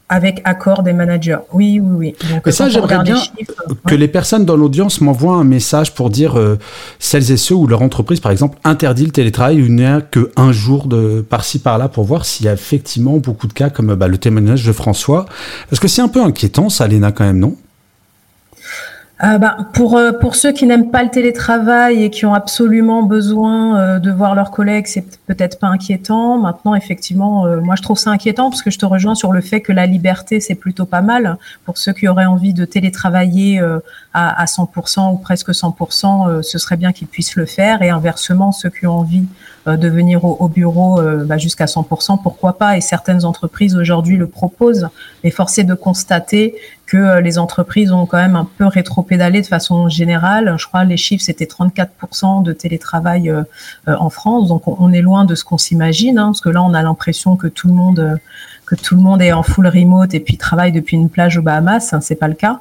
[0.07, 1.39] Avec accord des managers.
[1.51, 2.29] Oui, oui, oui.
[2.31, 3.17] Donc, et ça, j'aimerais bien
[3.87, 6.59] que les personnes dans l'audience m'envoient un message pour dire euh,
[6.99, 10.31] celles et ceux où leur entreprise, par exemple, interdit le télétravail ou n'y a que
[10.35, 13.95] un jour de par-ci par-là pour voir s'il y a effectivement beaucoup de cas comme
[13.95, 15.25] bah, le témoignage de François.
[15.71, 17.55] Parce que c'est un peu inquiétant, ça, Léna, quand même, non?
[19.23, 23.01] Euh, bah, pour, euh, pour ceux qui n'aiment pas le télétravail et qui ont absolument
[23.01, 26.37] besoin euh, de voir leurs collègues, c'est peut-être pas inquiétant.
[26.37, 29.61] Maintenant, effectivement, moi je trouve ça inquiétant parce que je te rejoins sur le fait
[29.61, 31.37] que la liberté, c'est plutôt pas mal.
[31.63, 33.59] Pour ceux qui auraient envie de télétravailler
[34.13, 37.81] à, à 100% ou presque 100%, ce serait bien qu'ils puissent le faire.
[37.81, 39.25] Et inversement, ceux qui ont envie
[39.65, 44.27] de venir au, au bureau bah, jusqu'à 100%, pourquoi pas Et certaines entreprises aujourd'hui le
[44.27, 44.89] proposent.
[45.23, 49.41] Mais force est de constater que euh, les entreprises ont quand même un peu rétro-pédalé
[49.41, 50.55] de façon générale.
[50.57, 53.43] Je crois les chiffres c'était 34% de télétravail euh,
[53.87, 56.61] euh, en France, donc on est loin de ce qu'on s'imagine, hein, parce que là
[56.63, 58.19] on a l'impression que tout le monde
[58.65, 61.43] que tout le monde est en full remote et puis travaille depuis une plage aux
[61.43, 61.93] Bahamas.
[61.93, 62.59] Hein, c'est pas le cas.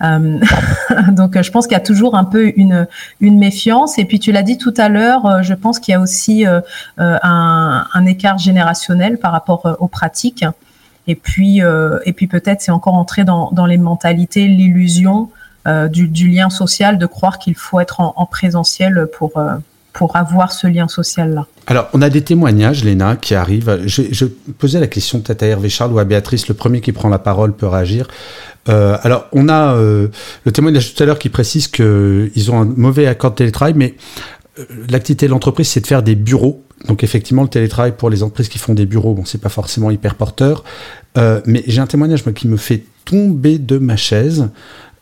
[1.12, 2.86] donc je pense qu'il y a toujours un peu une,
[3.20, 3.98] méfiance.
[3.98, 6.62] Et puis tu l'as dit tout à l'heure, je pense qu'il y a aussi un,
[7.92, 10.44] un, écart générationnel par rapport aux pratiques.
[11.10, 15.30] Et puis, euh, et puis peut-être c'est encore entrer dans, les mentalités, l'illusion
[15.66, 19.56] euh, du, lien social, de croire qu'il faut être en, présentiel pour, euh,
[19.92, 21.46] pour avoir ce lien social-là.
[21.66, 23.82] Alors, on a des témoignages, Léna, qui arrivent.
[23.86, 26.92] Je, je posais la question peut-être à Hervé Charles ou à Béatrice, le premier qui
[26.92, 28.06] prend la parole peut réagir.
[28.68, 30.08] Euh, alors, on a euh,
[30.44, 33.94] le témoignage tout à l'heure qui précise qu'ils ont un mauvais accord de télétravail, mais
[34.88, 36.62] l'activité de l'entreprise, c'est de faire des bureaux.
[36.86, 39.90] Donc effectivement, le télétravail pour les entreprises qui font des bureaux, bon, c'est pas forcément
[39.90, 40.64] hyper porteur.
[41.18, 44.48] Euh, mais j'ai un témoignage qui me fait tomber de ma chaise.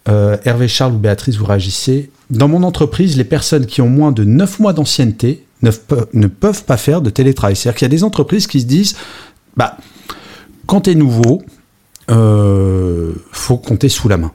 [0.08, 2.10] Euh, Hervé Charles ou Béatrice, vous réagissez.
[2.30, 5.70] Dans mon entreprise, les personnes qui ont moins de 9 mois d'ancienneté ne,
[6.14, 7.56] ne, peuvent pas faire de télétravail.
[7.56, 8.96] C'est-à-dire qu'il y a des entreprises qui se disent,
[9.56, 9.76] bah,
[10.66, 11.42] quand tu es nouveau,
[12.10, 14.32] euh, faut compter sous la main.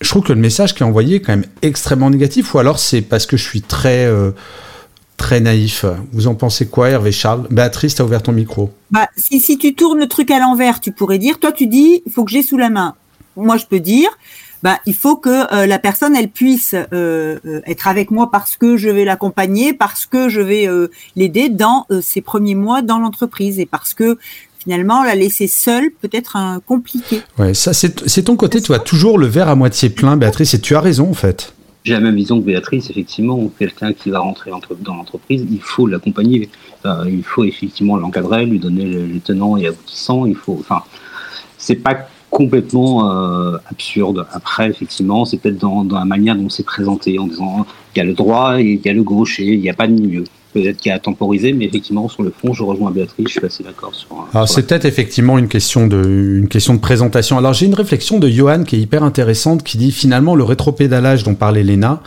[0.00, 2.78] Je trouve que le message qui est envoyé est quand même extrêmement négatif, ou alors
[2.78, 4.06] c'est parce que je suis très...
[4.06, 4.32] Euh,
[5.16, 5.84] très naïf.
[6.12, 7.46] Vous en pensez quoi, Hervé Charles?
[7.50, 8.70] Béatrice, as ouvert ton micro.
[8.90, 12.10] Bah, si, tu tournes le truc à l'envers, tu pourrais dire, toi tu dis, il
[12.10, 12.94] faut que j'ai sous la main.
[13.36, 14.08] Moi, je peux dire,
[14.62, 18.78] bah, il faut que euh, la personne, elle puisse euh, être avec moi parce que
[18.78, 20.66] je vais l'accompagner, parce que je vais
[21.16, 24.16] l'aider dans ses premiers mois dans l'entreprise et parce que
[24.62, 27.22] finalement, la laisser seule peut être un compliqué.
[27.38, 30.60] Ouais, ça c'est ton côté, tu as toujours le verre à moitié plein, Béatrice, et
[30.60, 31.54] tu as raison en fait.
[31.82, 35.86] J'ai la même vision que Béatrice, effectivement, quelqu'un qui va rentrer dans l'entreprise, il faut
[35.86, 36.50] l'accompagner.
[36.84, 40.26] il faut effectivement l'encadrer, lui donner les tenants et aboutissants.
[40.26, 40.82] Il faut, enfin,
[41.56, 44.26] c'est pas complètement euh, absurde.
[44.32, 48.02] Après, effectivement, c'est peut-être dans, dans, la manière dont c'est présenté, en disant il y
[48.02, 50.24] a le droit et il y a le gaucher, il n'y a pas de milieu
[50.52, 53.62] peut-être qu'il a temporisé, mais effectivement, sur le fond, je rejoins Béatrice, je suis assez
[53.62, 54.08] d'accord sur.
[54.32, 57.38] Alors, c'est peut-être effectivement une question, de, une question de présentation.
[57.38, 61.24] Alors, j'ai une réflexion de Johan qui est hyper intéressante, qui dit finalement, le rétropédalage
[61.24, 62.02] dont parlait Léna,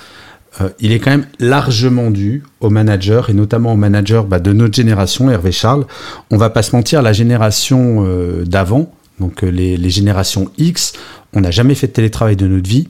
[0.61, 4.53] euh, il est quand même largement dû aux managers, et notamment aux managers bah, de
[4.53, 5.85] notre génération, Hervé Charles.
[6.29, 10.93] On va pas se mentir, la génération euh, d'avant, donc euh, les, les, générations X,
[11.33, 12.87] on n'a jamais fait de télétravail de notre vie.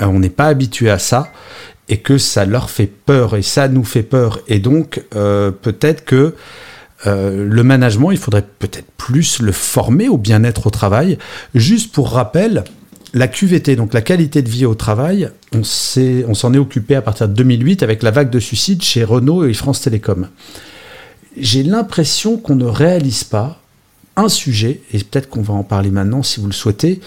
[0.00, 1.30] on n'est pas habitué à ça
[1.88, 4.40] et que ça leur fait peur et ça nous fait peur.
[4.48, 6.34] Et donc, euh, peut-être que
[7.06, 11.18] euh, le management, il faudrait peut-être plus le former au bien-être au travail.
[11.54, 12.64] Juste pour rappel,
[13.14, 17.28] la QVT, donc la qualité de vie au travail, on s'en est, occupé à partir
[17.28, 20.28] de 2008 avec la vague de suicides chez Renault et France Télécom.
[21.36, 23.62] J'ai l'impression qu'on ne réalise pas
[24.18, 27.00] un sujet, et peut-être qu'on va en parler maintenant si vous le souhaitez,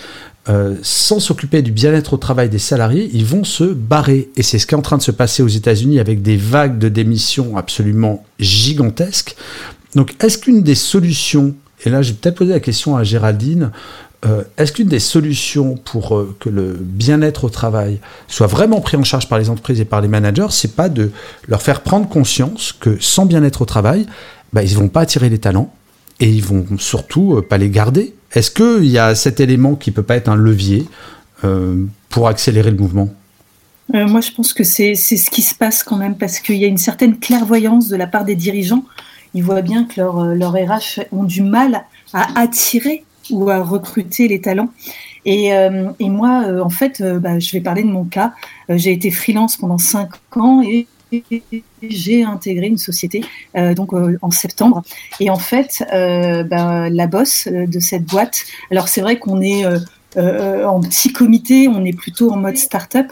[0.49, 4.29] euh, sans s'occuper du bien-être au travail des salariés, ils vont se barrer.
[4.37, 6.79] Et c'est ce qui est en train de se passer aux États-Unis avec des vagues
[6.79, 9.35] de démissions absolument gigantesques.
[9.93, 11.53] Donc, est-ce qu'une des solutions,
[11.85, 13.71] et là j'ai peut-être posé la question à Géraldine,
[14.25, 18.95] euh, est-ce qu'une des solutions pour euh, que le bien-être au travail soit vraiment pris
[18.95, 21.11] en charge par les entreprises et par les managers, c'est pas de
[21.47, 24.05] leur faire prendre conscience que sans bien-être au travail,
[24.53, 25.73] bah, ils vont pas attirer les talents
[26.21, 28.13] et ils vont surtout euh, pas les garder.
[28.33, 30.85] Est-ce qu'il y a cet élément qui peut pas être un levier
[32.09, 33.09] pour accélérer le mouvement?
[33.91, 36.67] Moi, je pense que c'est ce qui se passe quand même parce qu'il y a
[36.67, 38.85] une certaine clairvoyance de la part des dirigeants.
[39.33, 44.27] Ils voient bien que leurs leur RH ont du mal à attirer ou à recruter
[44.27, 44.69] les talents.
[45.25, 48.33] Et, euh, et moi, euh, en fait, euh, bah, je vais parler de mon cas.
[48.69, 50.87] j'ai été freelance pendant cinq ans et
[51.81, 53.23] j'ai intégré une société
[53.75, 54.83] donc en septembre.
[55.19, 59.65] Et en fait, bah, la bosse de cette boîte, alors c'est vrai qu'on est
[60.15, 63.07] en petit comité, on est plutôt en mode start-up,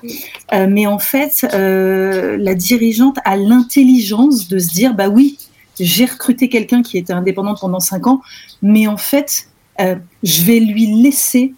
[0.52, 5.38] mais en fait, la dirigeante a l'intelligence de se dire, bah oui,
[5.80, 8.22] j'ai recruté quelqu'un qui était indépendant pendant cinq ans,
[8.62, 9.48] mais en fait,
[9.80, 11.54] euh, je vais lui laisser.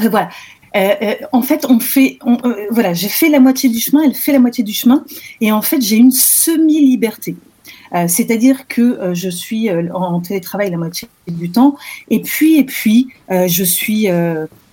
[0.00, 0.28] Euh, voilà.
[0.76, 2.18] Euh, en fait, on fait,
[2.70, 5.04] voilà, j'ai fait la moitié du chemin, elle fait la moitié du chemin,
[5.40, 7.36] et en fait, j'ai une semi-liberté.
[8.06, 11.74] C'est-à-dire que je suis en télétravail la moitié du temps,
[12.10, 14.08] et puis, et puis, je suis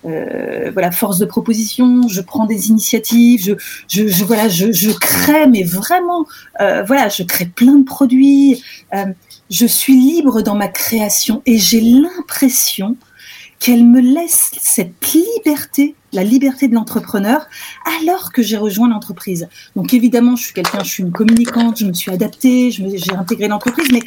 [0.04, 3.56] voilà force de proposition, je prends des initiatives,
[3.88, 6.26] je, voilà, je, crée, mais vraiment,
[6.58, 8.62] voilà, je crée plein de produits
[9.50, 12.96] je suis libre dans ma création et j'ai l'impression
[13.58, 17.46] qu'elle me laisse cette liberté, la liberté de l'entrepreneur,
[18.00, 19.48] alors que j'ai rejoint l'entreprise.
[19.74, 23.48] Donc évidemment, je suis quelqu'un, je suis une communicante, je me suis adaptée, j'ai intégré
[23.48, 24.02] l'entreprise, mais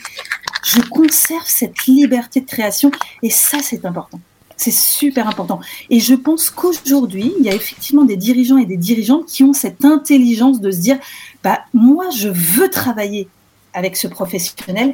[0.66, 2.92] je conserve cette liberté de création
[3.24, 4.20] et ça, c'est important.
[4.58, 5.62] C'est super important.
[5.90, 9.54] Et je pense qu'aujourd'hui, il y a effectivement des dirigeants et des dirigeantes qui ont
[9.54, 11.00] cette intelligence de se dire,
[11.44, 13.30] bah, moi, je veux travailler
[13.74, 14.94] avec ce professionnel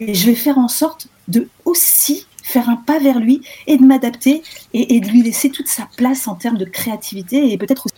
[0.00, 3.82] et je vais faire en sorte de aussi faire un pas vers lui et de
[3.82, 7.94] m'adapter et, de lui laisser toute sa place en termes de créativité et peut-être aussi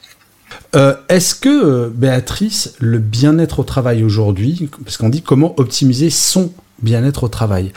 [0.74, 6.08] euh, Est-ce que, euh, Béatrice, le bien-être au travail aujourd'hui, parce qu'on dit comment optimiser
[6.08, 7.72] son bien-être au travail,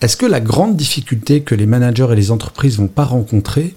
[0.00, 3.76] est-ce que la grande difficulté que les managers et les entreprises vont pas rencontrer,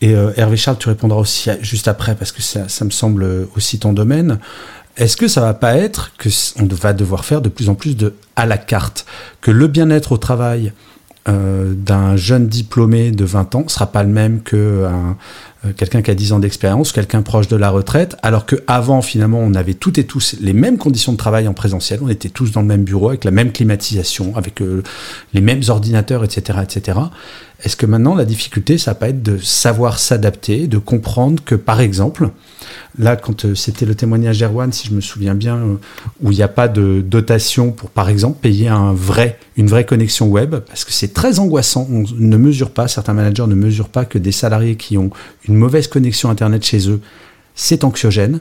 [0.00, 3.46] et euh, Hervé Charles, tu répondras aussi juste après, parce que ça, ça me semble
[3.54, 4.38] aussi ton domaine,
[4.96, 7.94] est-ce que ça va pas être que on va devoir faire de plus en plus
[7.94, 9.04] de à la carte,
[9.42, 10.72] que le bien-être au travail
[11.30, 13.64] d'un jeune diplômé de 20 ans.
[13.68, 14.90] Sera pas le même que euh,
[15.76, 19.40] quelqu'un qui a 10 ans d'expérience, quelqu'un proche de la retraite, alors que avant finalement
[19.40, 22.50] on avait toutes et tous les mêmes conditions de travail en présentiel, on était tous
[22.50, 24.82] dans le même bureau avec la même climatisation, avec euh,
[25.34, 26.98] les mêmes ordinateurs, etc., etc.
[27.62, 31.80] Est-ce que maintenant la difficulté ça va être de savoir s'adapter, de comprendre que par
[31.80, 32.30] exemple
[32.98, 35.74] Là, quand euh, c'était le témoignage d'Erwan, si je me souviens bien, euh,
[36.22, 39.86] où il n'y a pas de dotation pour, par exemple, payer un vrai, une vraie
[39.86, 41.86] connexion web, parce que c'est très angoissant.
[41.90, 45.10] On ne mesure pas, certains managers ne mesurent pas que des salariés qui ont
[45.48, 47.00] une mauvaise connexion Internet chez eux,
[47.54, 48.40] c'est anxiogène.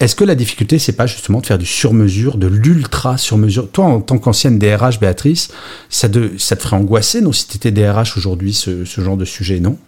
[0.00, 3.86] Est-ce que la difficulté, c'est pas justement de faire du sur-mesure, de l'ultra sur-mesure Toi,
[3.86, 5.48] en tant qu'ancienne DRH, Béatrice,
[5.88, 9.60] ça, ça te ferait angoisser, non, si tu étais DRH aujourd'hui, ce genre de sujet,
[9.60, 9.78] non?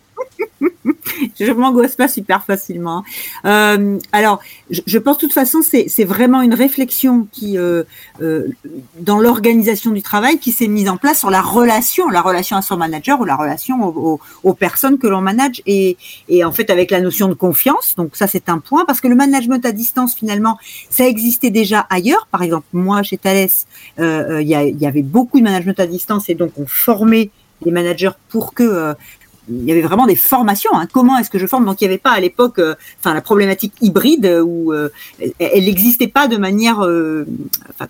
[1.40, 3.04] je m'angoisse pas super facilement.
[3.44, 7.84] Euh, alors, je, pense de toute façon, c'est vraiment une réflexion qui, euh,
[8.22, 8.48] euh,
[8.98, 12.62] dans l'organisation du travail, qui s'est mise en place sur la relation, la relation à
[12.62, 15.96] son manager ou la relation aux, personnes que l'on manage, et,
[16.44, 17.94] en fait avec la notion de confiance.
[17.96, 20.58] Donc ça, c'est un point parce que le management à distance, finalement,
[20.90, 22.28] ça existait déjà ailleurs.
[22.30, 23.48] Par exemple, moi chez Thales,
[23.98, 27.30] il y, avait beaucoup de management à distance, et donc on formait
[27.62, 28.94] les managers pour que
[29.48, 30.70] il y avait vraiment des formations.
[30.74, 30.86] Hein.
[30.92, 31.64] Comment est-ce que je forme?
[31.64, 32.74] Donc il n'y avait pas à l'époque, euh,
[33.04, 34.88] la problématique hybride euh, où euh,
[35.38, 36.86] elle n'existait pas de manière,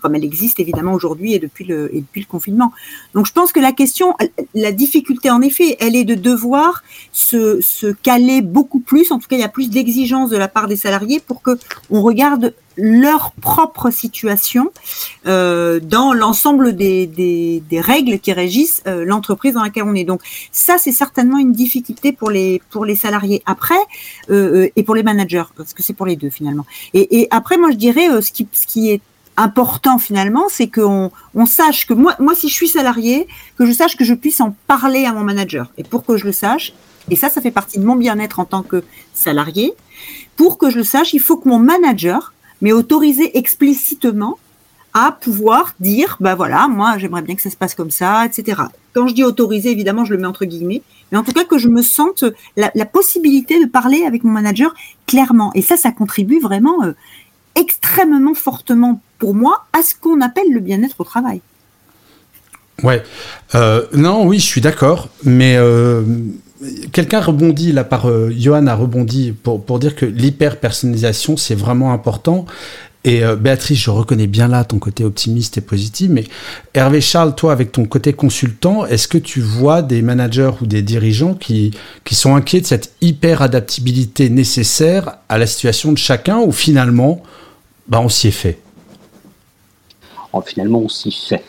[0.01, 2.71] comme elle existe évidemment aujourd'hui et depuis le et depuis le confinement.
[3.13, 4.15] Donc je pense que la question,
[4.53, 9.11] la difficulté en effet, elle est de devoir se, se caler beaucoup plus.
[9.11, 11.57] En tout cas, il y a plus d'exigences de la part des salariés pour que
[11.89, 14.71] on regarde leur propre situation
[15.27, 20.03] euh, dans l'ensemble des, des, des, règles qui régissent euh, l'entreprise dans laquelle on est.
[20.03, 23.75] Donc ça, c'est certainement une difficulté pour les pour les salariés après
[24.29, 26.65] euh, euh et pour les managers parce que c'est pour les deux finalement.
[26.93, 29.01] Et, et après, moi, je dirais euh, ce qui ce qui est
[29.37, 33.71] important finalement, c'est qu'on on sache que moi, moi, si je suis salarié, que je
[33.71, 35.71] sache que je puisse en parler à mon manager.
[35.77, 36.73] Et pour que je le sache,
[37.09, 39.73] et ça, ça fait partie de mon bien-être en tant que salarié,
[40.35, 44.37] pour que je le sache, il faut que mon manager mais autorisé explicitement
[44.93, 48.61] à pouvoir dire, bah voilà, moi j'aimerais bien que ça se passe comme ça, etc.
[48.93, 51.57] Quand je dis autorisé, évidemment, je le mets entre guillemets, mais en tout cas que
[51.57, 52.25] je me sente
[52.57, 54.73] la, possibilité de parler avec mon manager
[55.07, 55.51] clairement.
[55.55, 56.91] Et ça, ça contribue vraiment euh,
[57.55, 61.41] extrêmement fortement pour moi à ce qu'on appelle le bien-être au travail.
[62.83, 63.03] Ouais,
[63.55, 66.01] euh, non, oui, je suis d'accord, mais euh,
[66.91, 71.91] quelqu'un rebondit là par euh, Johan a rebondi pour, dire que l'hyper personnalisation c'est vraiment
[71.91, 72.45] important
[73.03, 76.25] et euh, Béatrice, je reconnais bien là ton côté optimiste et positif, mais
[76.75, 80.83] Hervé Charles, toi, avec ton côté consultant, est-ce que tu vois des managers ou des
[80.83, 81.71] dirigeants qui,
[82.11, 87.23] sont inquiets de cette hyper-adaptabilité nécessaire à la situation de chacun ou finalement,
[87.87, 88.59] bah, on s'y est fait?
[90.31, 91.43] Oh, Finalement, on s'y fait.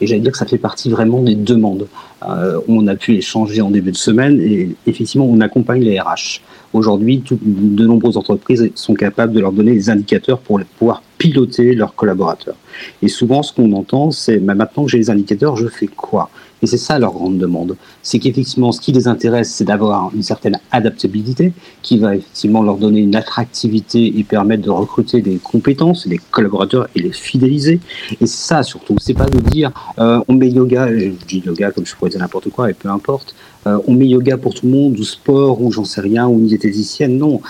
[0.00, 1.88] Et j'allais dire que ça fait partie vraiment des demandes.
[2.26, 6.40] Euh, on a pu échanger en début de semaine et effectivement, on accompagne les RH.
[6.72, 11.94] Aujourd'hui, de nombreuses entreprises sont capables de leur donner des indicateurs pour pouvoir piloter leurs
[11.94, 12.56] collaborateurs.
[13.02, 16.30] Et souvent, ce qu'on entend, c'est bah, maintenant que j'ai les indicateurs, je fais quoi?
[16.60, 17.76] Et c'est ça leur grande demande.
[18.02, 21.52] C'est qu'effectivement, ce qui les intéresse, c'est d'avoir une certaine adaptabilité
[21.82, 26.88] qui va effectivement leur donner une attractivité et permettre de recruter des compétences, des collaborateurs
[26.96, 27.80] et les fidéliser.
[28.20, 28.96] Et c'est ça surtout.
[29.00, 32.20] C'est pas de dire euh, on met yoga, je dis yoga comme je pourrais dire
[32.20, 33.34] n'importe quoi, et peu importe.
[33.68, 36.38] Euh, on met yoga pour tout le monde, ou sport, ou j'en sais rien, ou
[36.38, 37.18] une diététicienne.
[37.18, 37.40] Non,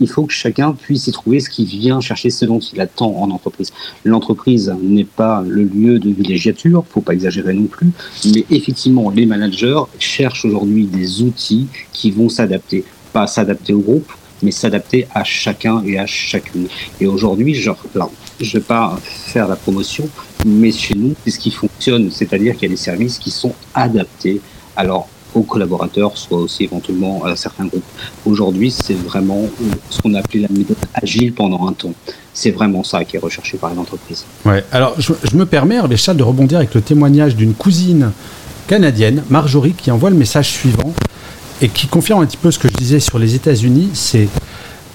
[0.00, 3.14] il faut que chacun puisse y trouver ce qui vient chercher ce dont il attend
[3.16, 3.72] en entreprise.
[4.04, 7.90] L'entreprise n'est pas le lieu de villégiature, faut pas exagérer non plus,
[8.32, 14.10] mais effectivement, les managers cherchent aujourd'hui des outils qui vont s'adapter, pas s'adapter au groupe,
[14.42, 16.68] mais s'adapter à chacun et à chacune.
[17.00, 20.08] Et aujourd'hui, je ne vais pas faire la promotion,
[20.44, 23.54] mais chez nous, c'est ce qui fonctionne, c'est-à-dire qu'il y a des services qui sont
[23.74, 24.40] adaptés.
[24.76, 27.84] Alors, aux collaborateurs, soit aussi éventuellement à certains groupes.
[28.24, 29.42] Aujourd'hui, c'est vraiment
[29.90, 31.92] ce qu'on a appelé la méthode agile pendant un temps.
[32.32, 34.24] C'est vraiment ça qui est recherché par les entreprises.
[34.44, 34.64] Ouais.
[34.72, 38.12] Alors, je, me permets, Charles, de rebondir avec le témoignage d'une cousine
[38.66, 40.92] canadienne, Marjorie, qui envoie le message suivant
[41.60, 43.90] et qui confirme un petit peu ce que je disais sur les États-Unis.
[43.92, 44.28] C'est,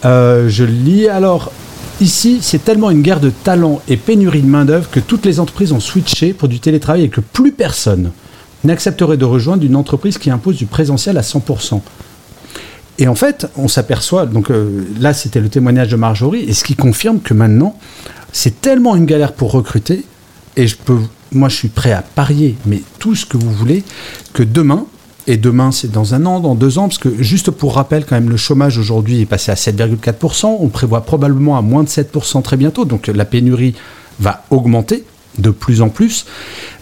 [0.06, 1.52] euh, je lis alors.
[2.00, 5.72] Ici, c'est tellement une guerre de talent et pénurie de main-d'œuvre que toutes les entreprises
[5.72, 8.12] ont switché pour du télétravail et que plus personne
[8.64, 11.82] n'accepterait de rejoindre une entreprise qui impose du présentiel à 100%.
[13.00, 16.64] Et en fait, on s'aperçoit, donc euh, là c'était le témoignage de Marjorie, et ce
[16.64, 17.76] qui confirme que maintenant,
[18.32, 20.06] c'est tellement une galère pour recruter,
[20.58, 20.68] et
[21.32, 23.84] moi je suis prêt à parier, mais tout ce que vous voulez,
[24.34, 24.86] que demain,
[25.26, 28.16] et demain c'est dans un an, dans deux ans, parce que juste pour rappel quand
[28.16, 32.44] même, le chômage aujourd'hui est passé à 7,4%, on prévoit probablement à moins de 7%
[32.44, 33.74] très bientôt, donc la pénurie
[34.20, 35.06] va augmenter
[35.38, 36.26] de plus en plus,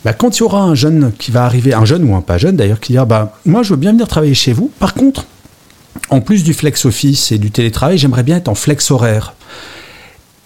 [0.03, 2.37] bah, quand il y aura un jeune qui va arriver, un jeune ou un pas
[2.37, 4.71] jeune d'ailleurs, qui dira bah, Moi, je veux bien venir travailler chez vous.
[4.79, 5.25] Par contre,
[6.09, 9.33] en plus du flex office et du télétravail, j'aimerais bien être en flex horaire.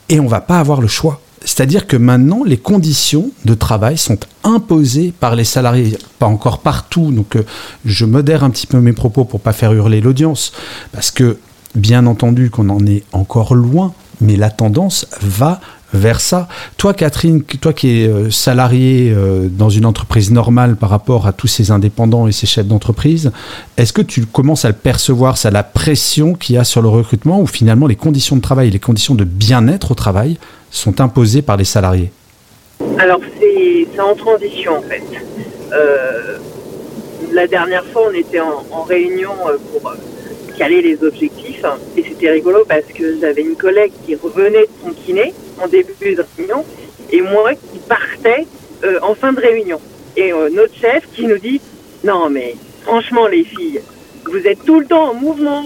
[0.10, 1.22] Et on va pas avoir le choix.
[1.46, 7.12] C'est-à-dire que maintenant, les conditions de travail sont imposées par les salariés, pas encore partout.
[7.12, 7.46] Donc, euh,
[7.86, 10.54] je modère un petit peu mes propos pour pas faire hurler l'audience,
[10.94, 11.38] parce que,
[11.76, 15.60] bien entendu, qu'on en est encore loin, mais la tendance va
[15.93, 16.47] vers ça.
[16.77, 21.34] Toi, Catherine, toi qui es euh, salariée euh, dans une entreprise normale par rapport à
[21.34, 23.32] tous ces indépendants et ces chefs d'entreprise,
[23.77, 26.89] est-ce que tu commences à le percevoir, ça, la pression qu'il y a sur le
[26.89, 30.38] recrutement, ou finalement les conditions de travail, les conditions de bien-être au travail
[30.71, 32.12] sont imposées par les salariés?
[32.97, 35.03] Alors, c'est en transition en fait.
[35.71, 36.38] Euh,
[37.32, 39.32] la dernière fois, on était en, réunion
[39.71, 39.93] pour
[40.58, 41.63] caler les objectifs.
[41.97, 46.16] Et c'était rigolo parce que j'avais une collègue qui revenait de son kiné en début
[46.16, 46.66] de réunion
[47.12, 48.46] et moi qui partais
[48.84, 49.80] euh, en fin de réunion.
[50.18, 51.62] Et euh, notre chef qui nous dit
[52.04, 53.82] Non, mais franchement, les filles,
[54.26, 55.63] vous êtes tout le temps en mouvement.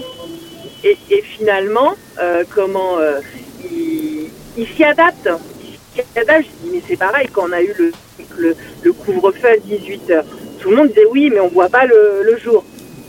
[0.84, 2.98] Et, finalement, euh, comment
[3.64, 5.28] il, s'y adapte.
[5.96, 6.46] Il s'y adapte.
[6.46, 7.74] Je dis Mais c'est pareil, quand on a eu
[8.36, 10.22] le, le, couvre-feu à 18h,
[10.60, 12.64] tout le monde disait Oui, mais on ne voit pas le, le jour.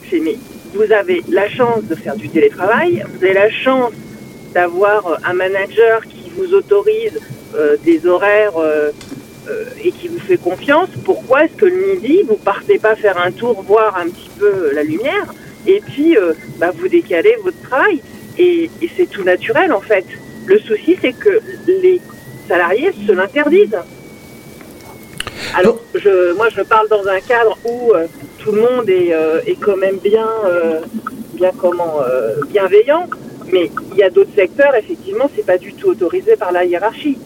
[0.06, 0.38] Je dis Mais
[0.74, 3.92] vous avez la chance de faire du télétravail, vous avez la chance
[4.54, 7.20] d'avoir un manager qui vous autorise
[7.56, 8.92] euh, des horaires euh,
[9.50, 13.18] euh, et qui vous fait confiance, pourquoi est-ce que le midi, vous partez pas faire
[13.20, 15.34] un tour, voir un petit peu la lumière,
[15.65, 16.15] et puis
[16.58, 18.02] bah, vous décalez votre travail?
[18.38, 20.06] Et, c'est tout naturel en fait.
[20.46, 22.00] Le souci, c'est que les
[22.48, 23.78] salariés se l'interdisent.
[25.56, 27.92] Alors, je, moi, je parle dans un cadre où
[28.38, 29.13] tout le monde est,
[29.46, 30.30] est quand même bien,
[31.34, 32.00] bien comment,
[32.48, 33.08] bienveillant.
[33.52, 37.18] Mais il y a d'autres secteurs, effectivement, c'est pas du tout autorisé par la hiérarchie.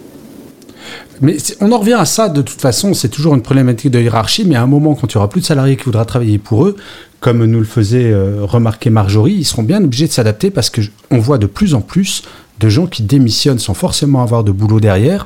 [1.22, 4.46] Mais on en revient à ça de toute façon, c'est toujours une problématique de hiérarchie,
[4.46, 6.66] mais à un moment, quand il n'y aura plus de salariés qui voudra travailler pour
[6.66, 6.76] eux,
[7.20, 11.20] comme nous le faisait euh, remarquer Marjorie, ils seront bien obligés de s'adapter parce qu'on
[11.20, 12.24] voit de plus en plus
[12.60, 15.26] de gens qui démissionnent sans forcément avoir de boulot derrière.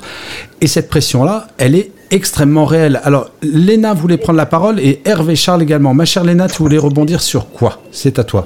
[0.61, 3.01] Et cette pression-là, elle est extrêmement réelle.
[3.03, 5.93] Alors, Léna voulait prendre la parole et Hervé Charles également.
[5.93, 7.81] Ma chère Léna, tu voulais rebondir sur quoi?
[7.91, 8.45] C'est à toi.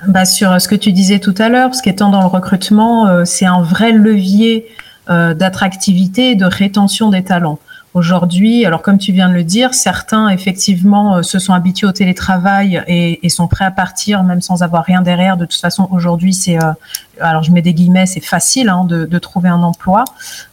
[0.00, 2.26] Ah, bah, Sur ce que tu disais tout à l'heure, ce qui étant dans le
[2.26, 4.66] recrutement, euh, c'est un vrai levier
[5.08, 7.58] euh, d'attractivité et de rétention des talents.
[7.94, 12.84] Aujourd'hui, alors comme tu viens de le dire, certains effectivement se sont habitués au télétravail
[12.86, 15.38] et, sont prêts à partir même sans avoir rien derrière.
[15.38, 16.58] De toute façon, aujourd'hui, c'est
[17.20, 20.04] alors je mets des guillemets, c'est facile hein, de, trouver un emploi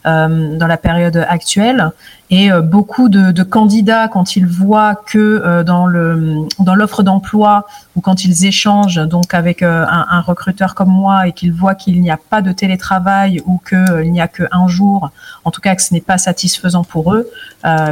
[0.05, 1.91] euh, dans la période actuelle.
[2.29, 7.03] Et euh, beaucoup de, de, candidats, quand ils voient que euh, dans le dans l'offre
[7.03, 11.75] d'emploi ou quand ils échangent donc avec euh, un, recruteur comme moi et qu'ils voient
[11.75, 15.11] qu'il n'y a pas de télétravail ou qu'il n'y a qu'un jour,
[15.43, 17.29] en tout cas que ce n'est pas satisfaisant pour eux,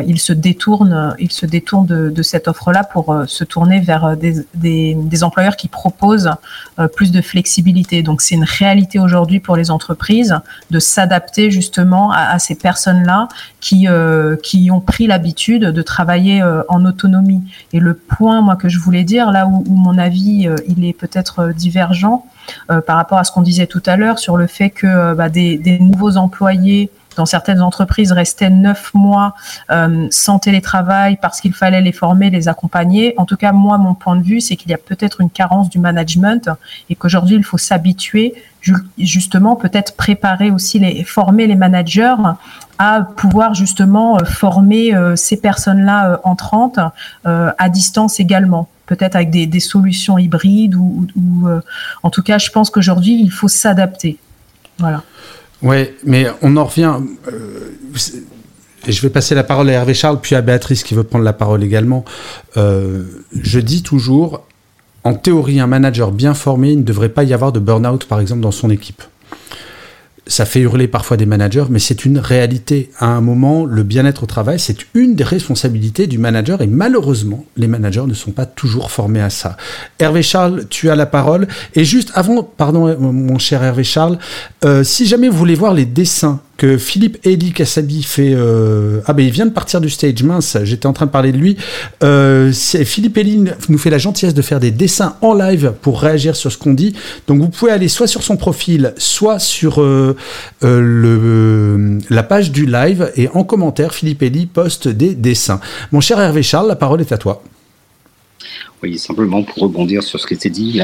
[0.06, 4.46] ils se détournent, ils se détournent de, de cette offre-là pour se tourner vers des,
[4.54, 6.32] des, des, employeurs qui proposent
[6.96, 8.04] plus de flexibilité.
[8.04, 10.38] Donc c'est une réalité aujourd'hui pour les entreprises
[10.70, 13.28] de s'adapter justement à, à ces personnes-là
[13.60, 17.42] qui euh, qui ont pris l'habitude de travailler euh, en autonomie.
[17.74, 20.86] Et le point, moi, que je voulais dire, là où, où mon avis euh, il
[20.86, 22.26] est peut-être divergent
[22.86, 25.78] par rapport à ce qu'on disait tout à l'heure sur le fait que bah, des,
[25.80, 29.36] nouveaux employés dans certaines entreprises, restaient neuf mois
[29.70, 33.14] euh, sans télétravail parce qu'il fallait les former, les accompagner.
[33.18, 35.70] En tout cas, moi, mon point de vue, c'est qu'il y a peut-être une carence
[35.70, 36.50] du management
[36.90, 38.34] et qu'aujourd'hui, il faut s'habituer,
[38.98, 42.16] justement, peut-être préparer aussi les, former les managers
[42.78, 46.80] à pouvoir justement euh, former euh, ces personnes-là euh, entrantes
[47.28, 51.08] euh, à distance également peut-être avec des, solutions hybrides ou,
[51.48, 51.62] euh,
[52.04, 54.18] en tout cas, je pense qu'aujourd'hui, il faut s'adapter.
[54.80, 55.02] Voilà.
[55.62, 56.98] Ouais, mais on en revient.
[57.32, 57.72] Euh,
[58.86, 61.32] je vais passer la parole à Hervé Charles, puis à Béatrice qui veut prendre la
[61.32, 62.04] parole également.
[62.58, 63.06] Euh,
[63.42, 64.46] je dis toujours,
[65.06, 68.42] en théorie, un manager bien formé, ne devrait pas y avoir de burn-out, par exemple,
[68.42, 69.04] dans son équipe
[70.28, 72.92] ça fait hurler parfois des managers, mais c'est une réalité.
[73.00, 77.46] À un moment, le bien-être au travail, c'est une des responsabilités du manager et malheureusement,
[77.58, 79.58] les managers ne sont pas toujours formés à ça.
[80.00, 81.48] Hervé Charles, tu as la parole.
[81.76, 84.20] Et juste avant, pardon, mon cher Hervé Charles,
[84.64, 86.40] euh, si jamais vous voulez voir les dessins
[86.78, 88.34] Philippe Eli Kassabi fait.
[88.34, 89.02] Euh...
[89.06, 91.38] Ah ben il vient de partir du stage, mince, j'étais en train de parler de
[91.38, 91.58] lui.
[92.04, 96.36] Euh, Philippe Eli nous fait la gentillesse de faire des dessins en live pour réagir
[96.36, 96.94] sur ce qu'on dit.
[97.28, 100.16] Donc vous pouvez aller soit sur son profil, soit sur euh,
[100.62, 105.60] la page du live et en commentaire, Philippe Eli poste des dessins.
[105.92, 107.44] Mon cher Hervé Charles, la parole est à toi.
[108.84, 110.82] Oui, simplement pour rebondir sur ce qui était dit,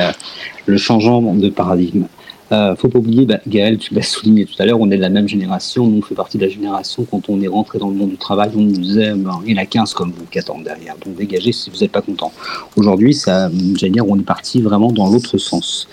[0.66, 2.06] le changement de paradigme.
[2.52, 5.02] Euh, faut pas oublier, bah, Gaël, tu l'as souligné tout à l'heure, on est de
[5.02, 7.96] la même génération, on fait partie de la génération, quand on est rentré dans le
[7.96, 10.40] monde du travail, on nous disait, ben, il y en a 15 comme vous qui
[10.40, 12.32] attendent derrière, donc dégagez si vous n'êtes pas content.
[12.78, 15.90] Aujourd'hui, ça, j'allais dire, on est parti vraiment dans l'autre sens.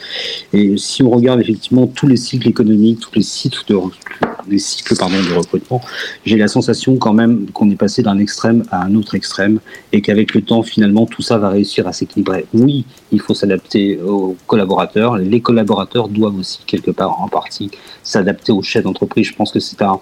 [0.52, 5.80] Et si on regarde effectivement tous les cycles économiques, tous les cycles de, de recrutement,
[6.24, 9.58] j'ai la sensation quand même qu'on est passé d'un extrême à un autre extrême
[9.92, 12.46] et qu'avec le temps, finalement, tout ça va réussir à s'équilibrer.
[12.54, 17.70] Oui, il faut s'adapter aux collaborateurs, les collaborateurs doivent aussi quelque part en partie
[18.02, 19.26] s'adapter aux chefs d'entreprise.
[19.26, 19.98] Je pense que c'est un,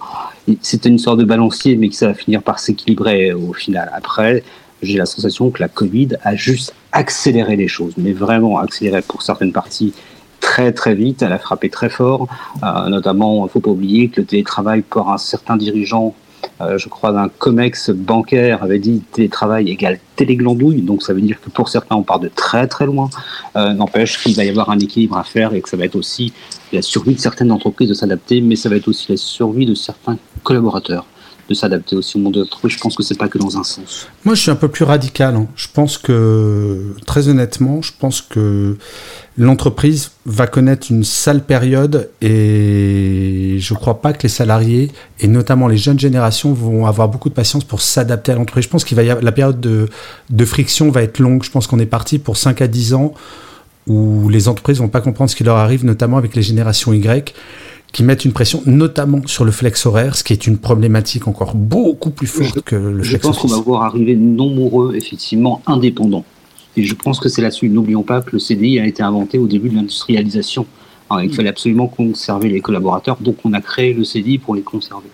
[0.61, 3.91] c'est une sorte de balancier, mais que ça va finir par s'équilibrer au final.
[3.93, 4.43] Après,
[4.81, 9.21] j'ai la sensation que la Covid a juste accéléré les choses, mais vraiment accéléré pour
[9.21, 9.93] certaines parties
[10.39, 12.27] très très vite, elle a frappé très fort,
[12.63, 16.13] euh, notamment, il ne faut pas oublier que le télétravail pour un certain dirigeant
[16.61, 20.81] euh, je crois, d'un COMEX bancaire avait dit télétravail égale téléglandouille.
[20.81, 23.09] Donc ça veut dire que pour certains, on part de très très loin.
[23.55, 25.95] Euh, N'empêche qu'il va y avoir un équilibre à faire et que ça va être
[25.95, 26.33] aussi
[26.71, 29.75] la survie de certaines entreprises de s'adapter, mais ça va être aussi la survie de
[29.75, 31.05] certains collaborateurs
[31.49, 32.47] de s'adapter aussi au monde de.
[32.67, 34.07] Je pense que c'est pas que dans un sens.
[34.23, 35.35] Moi, je suis un peu plus radical.
[35.35, 35.47] Hein.
[35.55, 38.77] Je pense que, très honnêtement, je pense que
[39.37, 45.67] l'entreprise va connaître une sale période et je crois pas que les salariés et notamment
[45.67, 48.65] les jeunes générations vont avoir beaucoup de patience pour s'adapter à l'entreprise.
[48.65, 49.89] Je pense qu'il la période de,
[50.29, 51.43] de friction va être longue.
[51.43, 53.13] Je pense qu'on est parti pour 5 à 10 ans
[53.87, 57.33] où les entreprises vont pas comprendre ce qui leur arrive, notamment avec les générations Y
[57.93, 61.55] qui mettent une pression notamment sur le flex horaire, ce qui est une problématique encore
[61.55, 64.95] beaucoup plus forte je, que le je flex Je pense qu'on va voir arriver nombreux,
[64.95, 66.25] effectivement, indépendants.
[66.75, 67.69] Et je pense que c'est là-dessus.
[67.69, 70.65] N'oublions pas que le CDI a été inventé au début de l'industrialisation.
[71.21, 75.09] il fallait absolument conserver les collaborateurs, donc on a créé le CDI pour les conserver.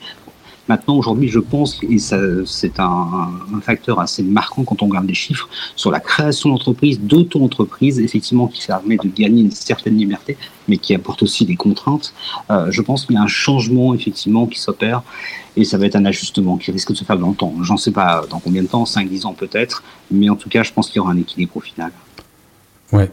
[0.70, 5.16] Maintenant, aujourd'hui, je pense, et c'est un, un, facteur assez marquant quand on regarde les
[5.16, 10.78] chiffres, sur la création d'entreprises, d'auto-entreprises, effectivement, qui permet de gagner une certaine liberté, mais
[10.78, 12.14] qui apporte aussi des contraintes.
[12.52, 15.02] Euh, je pense qu'il y a un changement, effectivement, qui s'opère,
[15.58, 17.56] et ça va être un ajustement qui risque de se faire dans le temps.
[17.64, 20.72] J'en sais pas dans combien de temps, 5-10 ans peut-être, mais en tout cas, je
[20.72, 21.92] pense qu'il y aura un équilibre au final.
[22.92, 23.10] Ouais.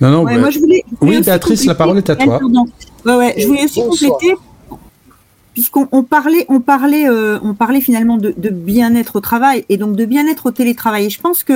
[0.00, 0.40] Non, non, ouais, bah...
[0.40, 2.40] moi, je voulais, je voulais oui, Béatrice, la parole est à toi.
[3.04, 4.12] Ouais, ouais, je voulais aussi Bonsoir.
[4.12, 4.34] compléter
[5.58, 9.96] puisqu'on on parlait, on parlait, euh, on parlait finalement de, bien-être au travail et donc
[9.96, 11.06] de bien-être au télétravail.
[11.06, 11.54] Et je pense que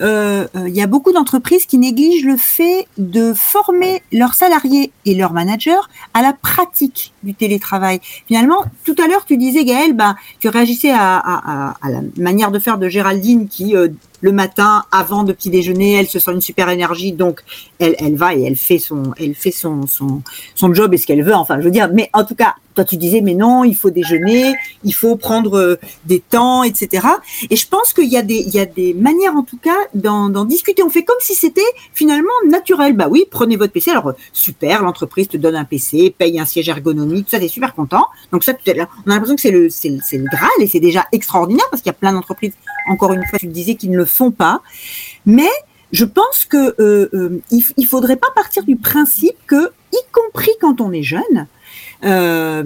[0.00, 4.90] euh, euh, il y a beaucoup d'entreprises qui négligent le fait de former leurs salariés
[5.06, 5.84] et leurs managers
[6.14, 8.00] à la pratique du télétravail.
[8.26, 12.78] Finalement, tout à l'heure, tu disais, Gaël, bah, tu réagissais à, la manière de faire
[12.78, 13.86] de Géraldine qui euh,
[14.20, 17.42] le matin, avant de petit déjeuner, elle se sent une super énergie, donc
[17.78, 21.22] elle, elle va et elle fait son, elle fait son, son job et ce qu'elle
[21.22, 21.34] veut.
[21.34, 23.90] Enfin, je veux dire, mais en tout cas, toi tu disais, mais non, il faut
[23.90, 24.54] déjeuner,
[24.84, 27.06] il faut prendre euh, des temps, etc.
[27.50, 29.76] Et je pense qu'il y a des, il y a des manières en tout cas
[29.94, 30.82] d'en, discuter.
[30.82, 31.62] On fait comme si c'était
[31.94, 32.94] finalement naturel.
[32.94, 33.90] Bah oui, prenez votre PC.
[33.90, 37.74] Alors super, l'entreprise te donne un PC, paye un siège ergonomique, tout ça, t'es super
[37.74, 38.06] content.
[38.32, 38.70] Donc ça, on
[39.10, 41.90] a l'impression que c'est le, c'est, c'est le Graal et c'est déjà extraordinaire parce qu'il
[41.90, 42.54] y a plein d'entreprises.
[42.88, 44.60] Encore une fois, tu disais, qui ne le font pas.
[45.26, 45.48] Mais
[45.92, 50.80] je pense que euh, euh, il faudrait pas partir du principe que, y compris quand
[50.80, 51.46] on est jeune,
[52.04, 52.62] euh,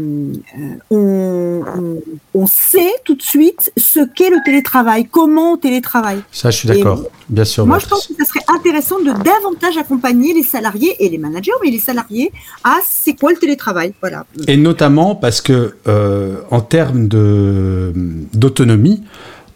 [0.91, 2.03] on, on,
[2.35, 6.21] on, sait tout de suite ce qu'est le télétravail, comment on télétravaille.
[6.33, 7.67] Ça, je suis d'accord, bien sûr.
[7.67, 11.53] Moi, je pense que ça serait intéressant de davantage accompagner les salariés et les managers,
[11.63, 12.33] mais les salariés
[12.65, 14.27] à c'est quoi le télétravail, voilà.
[14.47, 17.93] Et notamment parce que euh, en termes de
[18.33, 19.05] d'autonomie,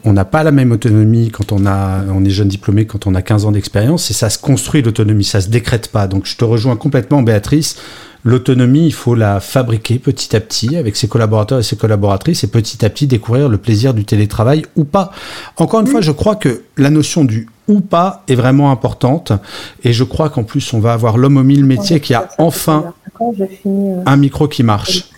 [0.05, 3.14] on n'a pas la même autonomie quand on, a, on est jeune diplômé, quand on
[3.14, 6.07] a 15 ans d'expérience, et ça se construit l'autonomie, ça se décrète pas.
[6.07, 7.76] Donc je te rejoins complètement, Béatrice.
[8.24, 12.46] L'autonomie, il faut la fabriquer petit à petit avec ses collaborateurs et ses collaboratrices et
[12.46, 15.10] petit à petit découvrir le plaisir du télétravail ou pas.
[15.56, 19.32] Encore une fois, je crois que la notion du ou pas est vraiment importante
[19.82, 22.92] et je crois qu'en plus on va avoir l'homme au mille métiers qui a enfin
[24.06, 25.08] un micro qui marche.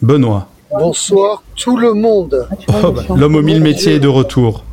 [0.00, 0.48] Benoît.
[0.70, 2.48] Bonsoir tout le monde.
[2.68, 4.64] Oh, bah, L'homme aux mille métiers est de retour.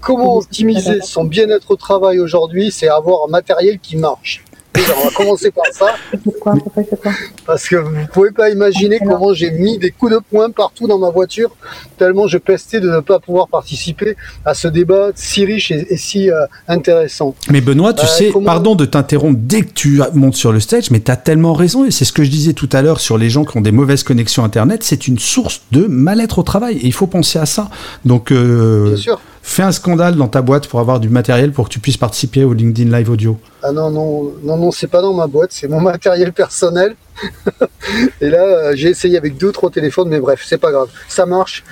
[0.00, 2.70] Comment optimiser son bien-être au travail aujourd'hui?
[2.70, 4.44] C'est avoir un matériel qui marche.
[4.76, 5.94] On va commencer par ça.
[6.22, 7.12] Pourquoi Pourquoi
[7.46, 10.86] Parce que vous ne pouvez pas imaginer comment j'ai mis des coups de poing partout
[10.86, 11.50] dans ma voiture,
[11.98, 15.96] tellement je pestais de ne pas pouvoir participer à ce débat si riche et, et
[15.96, 17.34] si euh, intéressant.
[17.50, 20.60] Mais Benoît, tu Euh, sais, comment- pardon de t'interrompre dès que tu montes sur le
[20.60, 23.00] stage, mais tu as tellement raison, et c'est ce que je disais tout à l'heure
[23.00, 26.42] sur les gens qui ont des mauvaises connexions Internet, c'est une source de mal-être au
[26.44, 27.68] travail, et il faut penser à ça.
[28.04, 29.20] Donc, euh, Bien sûr.
[29.50, 32.44] Fais un scandale dans ta boîte pour avoir du matériel pour que tu puisses participer
[32.44, 33.38] au LinkedIn Live Audio.
[33.62, 36.96] Ah non, non, non, non, c'est pas dans ma boîte, c'est mon matériel personnel.
[38.20, 40.88] et là, euh, j'ai essayé avec deux ou trois téléphones, mais bref, c'est pas grave,
[41.08, 41.64] ça marche.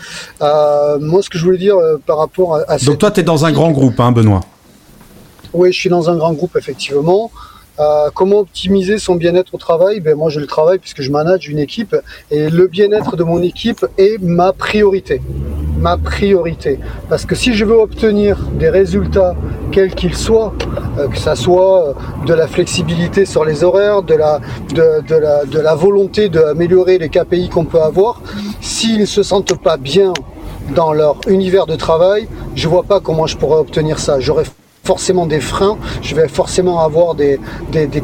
[0.43, 3.11] Euh, moi, ce que je voulais dire euh, par rapport à, à Donc cette toi,
[3.11, 4.41] tu es dans un grand groupe, hein, Benoît?
[5.53, 7.31] Oui, je suis dans un grand groupe, effectivement.
[7.79, 10.01] Euh, comment optimiser son bien-être au travail?
[10.01, 11.95] Ben, Moi, je le travaille puisque je manage une équipe
[12.31, 15.21] et le bien-être de mon équipe est ma priorité.
[15.79, 16.79] Ma priorité.
[17.11, 19.35] Parce que si je veux obtenir des résultats,
[19.73, 20.55] quels qu'ils soient,
[20.99, 21.93] euh, que ça soit euh,
[22.27, 24.41] de la flexibilité sur les horaires, de la,
[24.73, 28.23] de, la, volonté d'améliorer les KPI qu'on peut avoir,
[28.63, 30.15] s'ils ne se sentent pas bien
[30.75, 34.19] dans leur univers de travail, je vois pas comment je pourrais obtenir ça.
[34.87, 37.39] Forcément des freins, je vais forcément avoir des,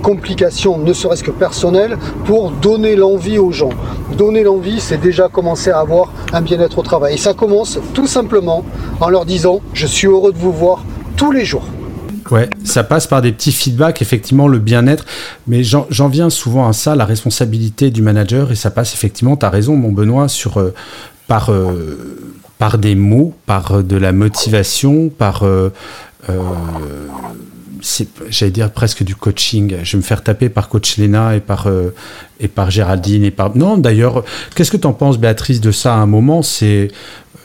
[0.02, 3.70] complications, ne serait-ce que personnelles, pour donner l'envie aux gens.
[4.18, 7.14] Donner l'envie, c'est déjà commencer à avoir un bien-être au travail.
[7.14, 8.64] Et ça commence tout simplement
[9.00, 10.84] en leur disant, je suis heureux de vous voir
[11.16, 11.64] tous les jours.
[12.30, 15.04] Ouais, ça passe par des petits feedbacks, effectivement, le bien-être.
[15.46, 18.50] Mais j'en viens souvent à ça, la responsabilité du manager.
[18.50, 20.74] Et ça passe effectivement, tu as raison, mon Benoît, sur, euh,
[21.28, 22.18] par, euh,
[22.58, 25.44] par des mots, par euh, de la motivation, par.
[27.80, 29.76] C'est- J'allais dire presque du coaching.
[29.82, 31.94] Je vais me faire taper par coach Lena et par, euh,
[32.40, 33.24] et par Géraldine.
[33.24, 33.56] Et par...
[33.56, 36.42] Non, d'ailleurs, qu'est-ce que tu en penses, Béatrice, de ça à un moment?
[36.42, 36.88] C'est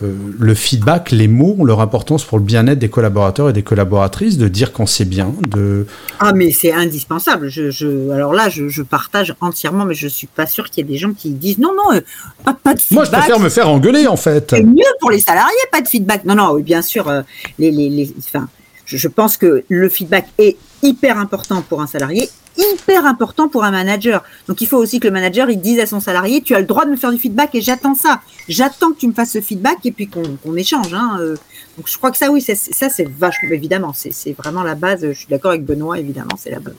[0.03, 3.63] euh, le feedback, les mots ont leur importance pour le bien-être des collaborateurs et des
[3.63, 5.87] collaboratrices, de dire quand c'est bien, de...
[6.19, 7.49] Ah mais c'est indispensable.
[7.49, 10.87] Je, je, alors là, je, je partage entièrement, mais je suis pas sûre qu'il y
[10.87, 12.01] ait des gens qui disent non, non, euh,
[12.45, 12.95] pas, pas de feedback.
[12.95, 14.51] Moi, je préfère me faire engueuler, en fait.
[14.51, 16.25] C'est mieux pour les salariés, pas de feedback.
[16.25, 17.23] Non, non, oui, bien sûr, euh,
[17.57, 18.47] les, les, les, enfin,
[18.87, 22.27] je, je pense que le feedback est hyper important pour un salarié,
[22.57, 24.23] hyper important pour un manager.
[24.47, 26.65] Donc il faut aussi que le manager il dise à son salarié, tu as le
[26.65, 28.21] droit de me faire du feedback et j'attends ça.
[28.49, 30.91] J'attends que tu me fasses ce feedback et puis qu'on échange.
[30.93, 31.17] Hein.
[31.19, 31.35] euh.
[31.77, 34.73] Donc je crois que ça, oui, ça, c'est- ça c'est vachement, évidemment, c'est vraiment la
[34.73, 35.01] base.
[35.05, 36.73] Je suis d'accord avec Benoît, évidemment, c'est la base.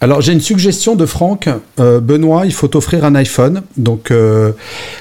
[0.00, 1.48] Alors, j'ai une suggestion de Franck.
[1.80, 3.62] Euh, Benoît, il faut t'offrir un iPhone.
[3.76, 4.52] Donc, euh,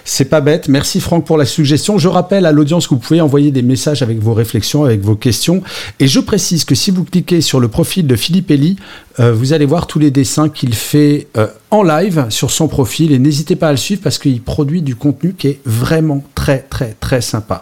[0.06, 0.70] c'est pas bête.
[0.70, 1.98] Merci, Franck, pour la suggestion.
[1.98, 5.16] Je rappelle à l'audience que vous pouvez envoyer des messages avec vos réflexions, avec vos
[5.16, 5.62] questions.
[6.00, 8.78] Et je précise que si vous cliquez sur le profil de Philippe Elie,
[9.20, 11.28] euh, vous allez voir tous les dessins qu'il fait
[11.70, 13.12] en live sur son profil.
[13.12, 16.60] Et n'hésitez pas à le suivre parce qu'il produit du contenu qui est vraiment très,
[16.60, 17.62] très, très sympa.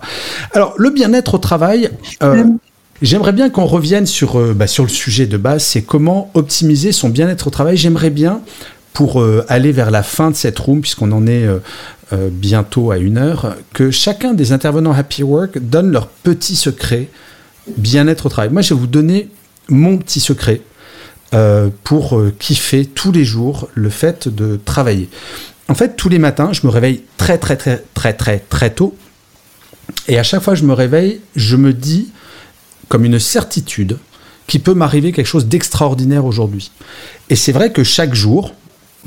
[0.53, 1.89] Alors, le bien-être au travail.
[3.01, 6.93] J'aimerais bien qu'on revienne sur, euh, bah, sur le sujet de base, c'est comment optimiser
[6.93, 7.75] son bien-être au travail.
[7.75, 8.41] J'aimerais bien,
[8.93, 11.59] pour euh, aller vers la fin de cette room, puisqu'on en est euh,
[12.31, 17.09] bientôt à une heure, que chacun des intervenants Happy Work donne leur petit secret
[17.75, 18.49] bien-être au travail.
[18.51, 19.29] Moi, je vais vous donner
[19.67, 20.61] mon petit secret
[21.83, 25.09] pour kiffer tous les jours le fait de travailler.
[25.67, 28.95] En fait, tous les matins, je me réveille très très très très très très tôt.
[30.07, 32.13] Et à chaque fois que je me réveille, je me dis
[32.87, 33.97] comme une certitude
[34.47, 36.71] qu'il peut m'arriver quelque chose d'extraordinaire aujourd'hui.
[37.29, 38.53] Et c'est vrai que chaque jour,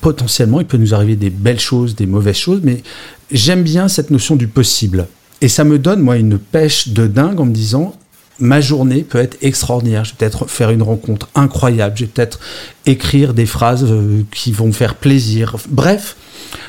[0.00, 2.82] potentiellement, il peut nous arriver des belles choses, des mauvaises choses, mais
[3.30, 5.06] j'aime bien cette notion du possible.
[5.40, 7.94] Et ça me donne, moi, une pêche de dingue en me disant,
[8.40, 10.04] ma journée peut être extraordinaire.
[10.04, 11.96] Je vais peut-être faire une rencontre incroyable.
[11.96, 12.40] Je vais peut-être
[12.86, 15.56] écrire des phrases euh, qui vont me faire plaisir.
[15.68, 16.16] Bref,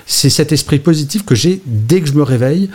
[0.05, 2.69] c'est cet esprit positif que j'ai dès que je me réveille.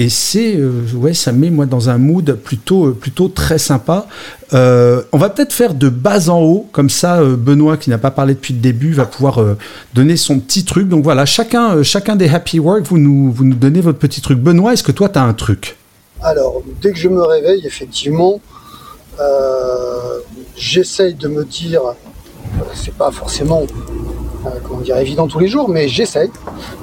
[0.00, 3.58] Et c'est, euh, ouais, ça me met moi dans un mood plutôt, euh, plutôt très
[3.58, 4.06] sympa.
[4.52, 8.34] on va peut-être faire de bas en haut, comme ça, Benoît, qui n'a pas parlé
[8.34, 9.40] depuis le début, va pouvoir
[9.94, 10.88] donner son petit truc.
[10.88, 14.38] Donc voilà, chacun, chacun des happy work, vous nous, vous nous donnez votre petit truc.
[14.38, 15.76] Benoît, est-ce que toi, tu as un truc?
[16.22, 18.40] Alors, dès que je me réveille, effectivement,
[19.18, 20.20] euh,
[20.56, 21.82] j'essaye de me dire,
[22.72, 23.66] c'est pas forcément
[24.46, 26.30] euh, comment dire, évident tous les jours, mais j'essaye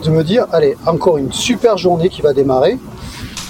[0.03, 2.78] de me dire, allez, encore une super journée qui va démarrer.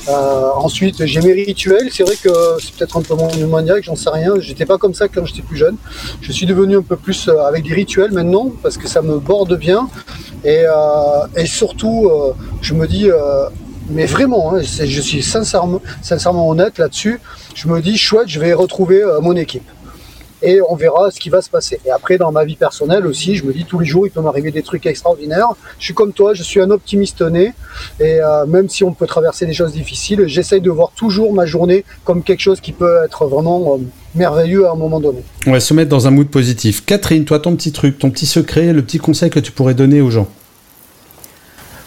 [0.08, 1.90] Euh, ensuite, j'ai mes rituels.
[1.92, 2.30] C'est vrai que
[2.60, 4.34] c'est peut-être un peu mon maniaque, j'en sais rien.
[4.40, 5.78] J'étais pas comme ça quand j'étais plus jeune.
[6.22, 9.58] Je suis devenu un peu plus avec des rituels maintenant parce que ça me borde
[9.58, 9.90] bien.
[10.44, 10.66] Et,
[11.36, 12.12] et surtout,
[12.62, 13.10] je me dis,
[13.90, 17.20] mais vraiment, hein, je suis sincèrement, sincèrement honnête là-dessus.
[17.54, 19.68] Je me dis, chouette, je vais retrouver euh, mon équipe.
[20.46, 21.80] Et on verra ce qui va se passer.
[21.86, 24.22] Et après, dans ma vie personnelle aussi, je me dis, tous les jours, il peut
[24.22, 25.50] m'arriver des trucs extraordinaires.
[25.80, 27.54] Je suis comme toi, je suis un optimiste né.
[28.00, 31.48] Et euh, même si on peut traverser des choses difficiles, j'essaye de voir toujours ma
[31.48, 33.80] journée comme quelque chose qui peut être vraiment euh,
[34.14, 35.24] merveilleux à un moment donné.
[35.48, 36.86] On va se mettre dans un mood positif.
[36.86, 40.00] Catherine, toi, ton petit truc, ton petit secret, le petit conseil que tu pourrais donner
[40.00, 40.28] aux gens?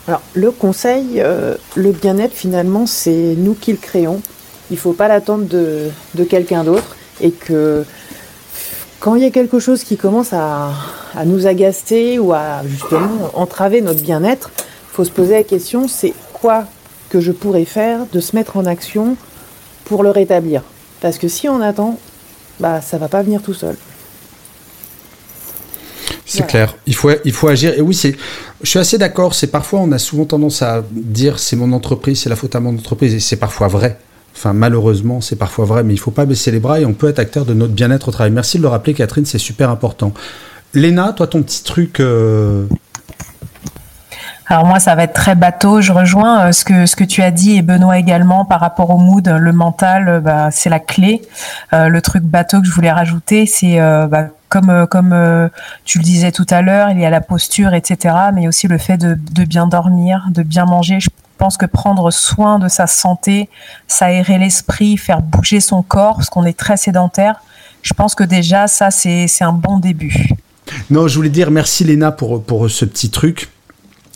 [0.09, 4.23] Alors, le conseil, euh, le bien-être, finalement, c'est nous qui le créons.
[4.71, 5.91] Il ne faut pas l'attendre de,
[6.25, 6.97] quelqu'un d'autre.
[7.21, 7.85] Et que
[9.01, 10.73] quand il y a quelque chose qui commence à,
[11.25, 16.15] nous agacer ou à justement entraver notre bien-être, il faut se poser la question, c'est
[16.33, 16.65] quoi
[17.11, 19.17] que je pourrais faire de se mettre en action
[19.85, 20.63] pour le rétablir?
[21.01, 21.99] Parce que si on attend,
[22.61, 23.77] bah, ça va pas venir tout seul.
[26.27, 26.77] C'est clair.
[26.87, 27.73] Il faut, il faut agir.
[27.79, 28.15] Et oui, c'est,
[28.63, 29.35] je suis assez d'accord.
[29.35, 32.61] C'est parfois, on a souvent tendance à dire c'est mon entreprise, c'est la faute à
[32.61, 33.15] mon entreprise.
[33.15, 33.99] Et c'est parfois vrai.
[34.47, 35.85] Malheureusement, c'est parfois vrai.
[35.85, 38.09] Mais il faut pas baisser les bras et on peut être acteur de notre bien-être
[38.09, 38.33] au travail.
[38.33, 39.25] Merci de le rappeler, Catherine.
[39.25, 40.13] C'est super important.
[40.75, 42.01] Léna, toi, ton petit truc.
[42.01, 42.67] Euh,
[44.47, 45.81] alors moi, ça va être très bateau.
[45.81, 49.27] Je rejoins euh, ce que tu as dit et Benoît également par rapport au mood,
[49.29, 51.23] le mental, euh, bah, c'est la clé.
[51.73, 55.51] Le truc bateau que je voulais rajouter, c'est bah, comme
[55.85, 58.15] tu le disais tout à l'heure, il y a la posture, etc.
[58.35, 60.99] Mais aussi le fait de, bien dormir, de bien manger.
[61.39, 63.49] Pense que prendre soin de sa santé,
[63.87, 67.37] s'aérer l'esprit, faire bouger son corps, parce qu'on est très sédentaire.
[67.83, 70.29] Je pense que déjà ça c'est c'est un bon début.
[70.91, 73.49] Non, je voulais dire merci Léna pour pour ce petit truc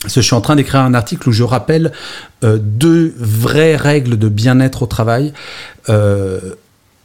[0.07, 1.91] je suis en train d'écrire un article où je rappelle
[2.43, 5.33] euh, deux vraies règles de bien-être au travail.
[5.89, 6.39] Euh,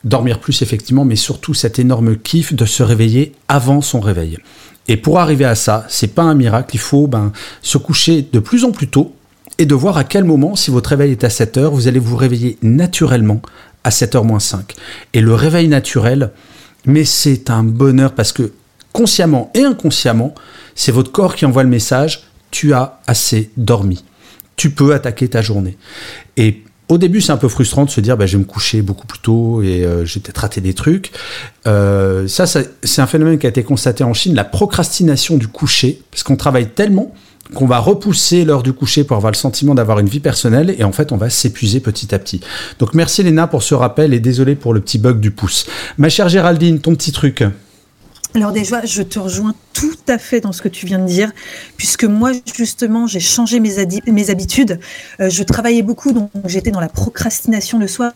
[0.04, 4.38] dormir plus effectivement, mais surtout cet énorme kiff de se réveiller avant son réveil.
[4.86, 8.38] Et pour arriver à ça, c'est pas un miracle, il faut ben, se coucher de
[8.38, 9.14] plus en plus tôt
[9.58, 11.98] et de voir à quel moment, si votre réveil est à 7 heures, vous allez
[11.98, 13.42] vous réveiller naturellement
[13.84, 14.74] à 7h moins 5.
[15.14, 16.30] Et le réveil naturel,
[16.86, 18.52] mais c'est un bonheur parce que
[18.92, 20.34] consciemment et inconsciemment,
[20.74, 24.04] c'est votre corps qui envoie le message tu as assez dormi.
[24.56, 25.76] Tu peux attaquer ta journée.
[26.36, 28.80] Et au début, c'est un peu frustrant de se dire, bah, je vais me coucher
[28.80, 31.12] beaucoup plus tôt et euh, j'ai peut-être raté des trucs.
[31.66, 36.00] Euh, ça, c'est un phénomène qui a été constaté en Chine, la procrastination du coucher,
[36.10, 37.12] parce qu'on travaille tellement
[37.54, 40.84] qu'on va repousser l'heure du coucher pour avoir le sentiment d'avoir une vie personnelle et
[40.84, 42.40] en fait on va s'épuiser petit à petit.
[42.78, 45.66] Donc merci Léna pour ce rappel et désolé pour le petit bug du pouce.
[45.96, 47.44] Ma chère Géraldine, ton petit truc.
[48.34, 51.32] Alors déjà, je te rejoins tout à fait dans ce que tu viens de dire,
[51.76, 53.78] puisque moi justement, j'ai changé mes,
[54.30, 54.80] habitudes.
[55.20, 58.12] Euh, je travaillais beaucoup, donc j'étais dans la procrastination le soir,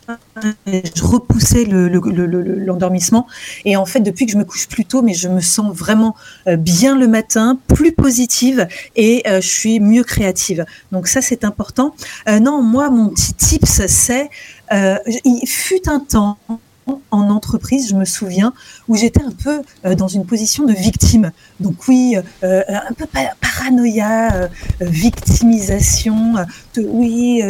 [0.66, 3.26] je repoussais l'endormissement.
[3.64, 5.74] Le, et en fait, depuis que je me couche plus tôt, mais je me sens
[5.74, 6.14] vraiment
[6.46, 10.66] euh, bien le matin, plus positive et euh, je suis mieux créative.
[10.90, 11.94] Donc ça, c'est important.
[12.28, 14.28] non, moi, mon petit tips, c'est
[15.24, 16.38] il fut un temps
[16.86, 18.52] en entreprise, je me souviens,
[18.88, 21.30] où j'étais un peu euh, dans une position de victime.
[21.60, 23.06] Donc oui, euh, un peu
[23.40, 24.48] paranoïa, euh,
[24.80, 26.34] victimisation.
[26.74, 27.42] De, oui,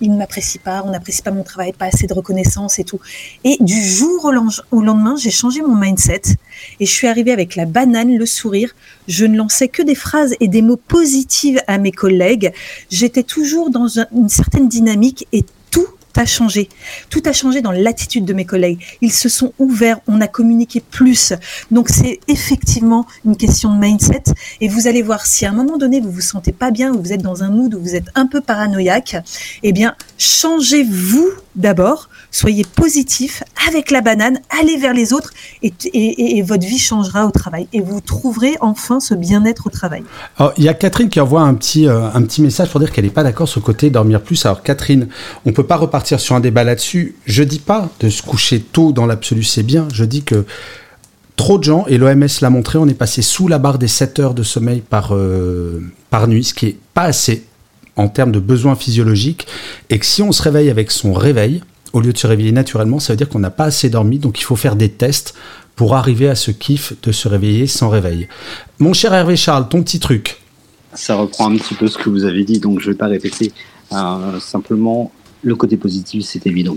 [0.00, 3.00] il ne m'apprécie pas, on n'apprécie pas mon travail, pas assez de reconnaissance et tout.
[3.44, 4.30] Et du jour
[4.70, 6.22] au, lendemain, j'ai changé mon mindset
[6.80, 8.74] et je suis arrivée avec la banane, le sourire.
[9.08, 12.52] Je ne lançais que des phrases et des mots positifs à mes collègues.
[12.90, 15.44] J'étais toujours dans une certaine dynamique et
[16.26, 16.68] changé.
[17.10, 18.80] Tout a changé dans l'attitude de mes collègues.
[19.00, 21.32] Ils se sont ouverts, on a communiqué plus.
[21.70, 24.24] Donc c'est effectivement une question de mindset.
[24.60, 27.02] Et vous allez voir, si à un moment donné vous vous sentez pas bien, ou
[27.02, 29.16] vous êtes dans un mood où vous êtes un peu paranoïaque,
[29.62, 36.66] eh bien changez-vous d'abord, soyez positif avec la banane, allez vers les autres et, votre
[36.66, 40.02] vie changera au travail et vous trouverez enfin ce bien-être au travail.
[40.56, 43.04] Il y a Catherine qui envoie un petit, euh, un petit message pour dire qu'elle
[43.04, 44.46] n'est pas d'accord sur le côté dormir plus.
[44.46, 45.08] Alors Catherine,
[45.44, 47.16] on peut pas repartir sur un débat là-dessus.
[47.26, 49.88] Je dis pas de se coucher tôt dans l'absolu, c'est bien.
[49.92, 50.46] Je dis que
[51.38, 54.18] trop de gens, et l'OMS l'a montré, on est passé sous la barre des 7
[54.18, 57.44] heures de sommeil par, euh, par nuit, ce qui est pas assez
[57.96, 59.46] en termes de besoins physiologiques,
[59.88, 61.62] et que si on se réveille avec son réveil,
[61.92, 64.40] au lieu de se réveiller naturellement, ça veut dire qu'on n'a pas assez dormi, donc
[64.40, 65.34] il faut faire des tests
[65.76, 68.28] pour arriver à ce kiff de se réveiller sans réveil.
[68.78, 70.40] Mon cher Hervé Charles, ton petit truc.
[70.94, 73.06] Ça reprend un petit peu ce que vous avez dit, donc je ne vais pas
[73.06, 73.52] répéter.
[73.92, 75.12] Euh, simplement,
[75.42, 76.76] le côté positif, c'est évident.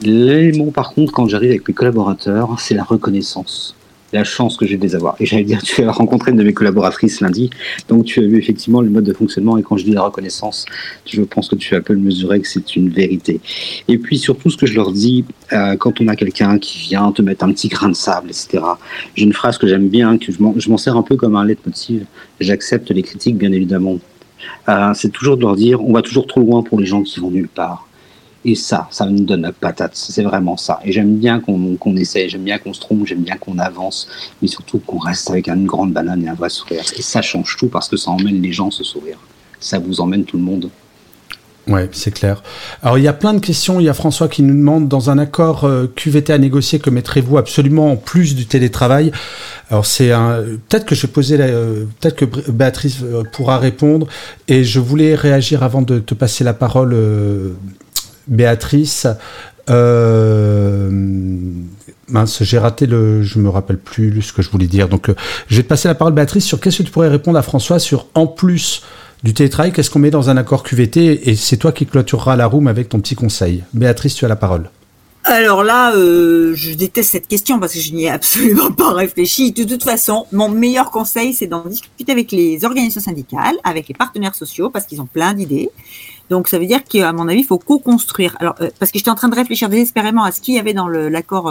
[0.00, 3.74] L'élément, par contre, quand j'arrive avec mes collaborateurs, c'est la reconnaissance
[4.12, 5.16] la chance que j'ai de les avoir.
[5.20, 7.50] Et j'allais dire, tu as rencontré une de mes collaboratrices lundi,
[7.88, 9.58] donc tu as vu effectivement le mode de fonctionnement.
[9.58, 10.66] Et quand je dis la reconnaissance,
[11.06, 13.40] je pense que tu as pu le mesurer, que c'est une vérité.
[13.88, 17.12] Et puis surtout, ce que je leur dis, euh, quand on a quelqu'un qui vient
[17.12, 18.62] te mettre un petit grain de sable, etc.
[19.14, 22.04] J'ai une phrase que j'aime bien, que je m'en sers un peu comme un leitmotiv.
[22.40, 23.98] J'accepte les critiques, bien évidemment.
[24.68, 27.20] Euh, c'est toujours de leur dire, on va toujours trop loin pour les gens qui
[27.20, 27.86] vont nulle part.
[28.44, 29.92] Et ça, ça nous donne la patate.
[29.94, 30.80] C'est vraiment ça.
[30.84, 34.08] Et j'aime bien qu'on essaye, j'aime bien qu'on se trompe, j'aime bien qu'on avance,
[34.40, 36.82] mais surtout qu'on reste avec une grande banane et un vrai sourire.
[36.96, 39.18] Et ça change tout parce que ça emmène les gens se sourire.
[39.60, 40.70] Ça vous emmène tout le monde.
[41.68, 42.42] Ouais, c'est clair.
[42.82, 43.78] Alors il y a plein de questions.
[43.78, 46.90] Il y a François qui nous demande dans un accord euh, QVT à négocier que
[46.90, 49.12] mettrez-vous absolument en plus du télétravail?
[49.70, 51.44] Alors c'est un peut-être que je poser la...
[51.44, 54.08] Euh, peut-être que Béatrice euh, pourra répondre
[54.48, 56.96] et je voulais réagir avant de te passer la parole
[58.28, 59.06] Béatrice.
[59.70, 60.90] Euh,
[62.08, 63.22] mince, j'ai raté le.
[63.22, 64.88] Je me rappelle plus ce que je voulais dire.
[64.88, 65.14] Donc, euh,
[65.48, 67.78] je vais te passer la parole, Béatrice, sur qu'est-ce que tu pourrais répondre à François
[67.78, 68.82] sur en plus
[69.22, 72.46] du télétravail, qu'est-ce qu'on met dans un accord QVT Et c'est toi qui clôtureras la
[72.46, 73.62] room avec ton petit conseil.
[73.72, 74.68] Béatrice, tu as la parole.
[75.24, 79.52] Alors là, euh, je déteste cette question parce que je n'y ai absolument pas réfléchi.
[79.52, 83.94] De toute façon, mon meilleur conseil, c'est d'en discuter avec les organisations syndicales, avec les
[83.94, 85.70] partenaires sociaux, parce qu'ils ont plein d'idées.
[86.30, 88.36] Donc ça veut dire qu'à mon avis, il faut co-construire.
[88.40, 90.74] Alors euh, parce que j'étais en train de réfléchir désespérément à ce qu'il y avait
[90.74, 91.48] dans l'accord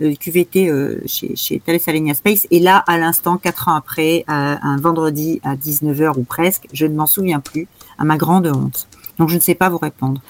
[0.00, 4.24] euh, QVT euh, chez, chez Thales Alenia Space, et là, à l'instant, quatre ans après,
[4.28, 8.88] un vendredi à 19h ou presque, je ne m'en souviens plus, à ma grande honte.
[9.18, 10.20] Donc je ne sais pas vous répondre.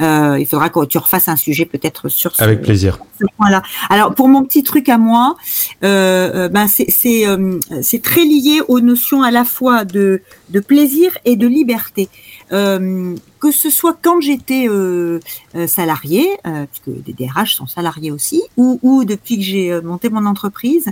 [0.00, 2.98] Euh, il faudra que tu refasses un sujet peut-être sur ce, Avec plaisir.
[3.36, 3.62] point-là.
[3.90, 5.36] Alors pour mon petit truc à moi,
[5.82, 10.60] euh, euh ben c'est euh, c'est très lié aux notions à la fois de de
[10.60, 12.08] plaisir et de liberté.
[12.52, 15.20] Euh, que ce soit quand j'étais euh,
[15.68, 20.90] salarié, euh, puisque des DRH sont salariés aussi, ou depuis que j'ai monté mon entreprise,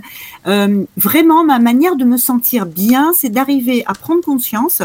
[0.97, 4.83] vraiment ma manière de me sentir bien, c'est d'arriver à prendre conscience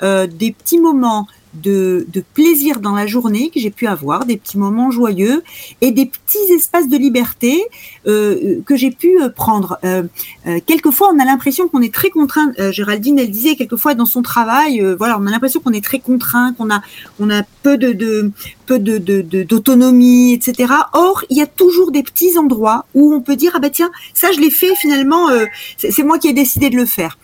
[0.00, 4.58] des petits moments de, de, plaisir dans la journée que j'ai pu avoir, des petits
[4.58, 5.42] moments joyeux
[5.80, 7.62] et des petits espaces de liberté
[8.06, 9.78] euh, que j'ai pu euh, prendre.
[9.84, 10.04] Euh,
[10.46, 12.52] euh, quelquefois, on a l'impression qu'on est très contraint.
[12.58, 16.00] Euh, Géraldine, elle disait quelquefois dans son travail, voilà, on a l'impression qu'on est très
[16.00, 16.82] contraint, qu'on a,
[17.20, 18.32] on a peu de, de
[18.66, 18.98] peu de
[19.42, 20.72] d'autonomie, etc.
[20.92, 23.90] Or, il y a toujours des petits endroits où on peut dire ah bah tiens,
[24.14, 25.28] ça je l'ai fait finalement,
[25.76, 27.18] c'est moi qui ai décidé de le faire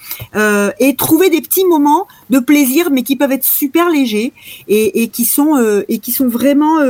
[0.79, 4.33] et trouver des petits moments de plaisir, mais qui peuvent être super légers
[4.69, 6.81] et, et qui sont et qui sont vraiment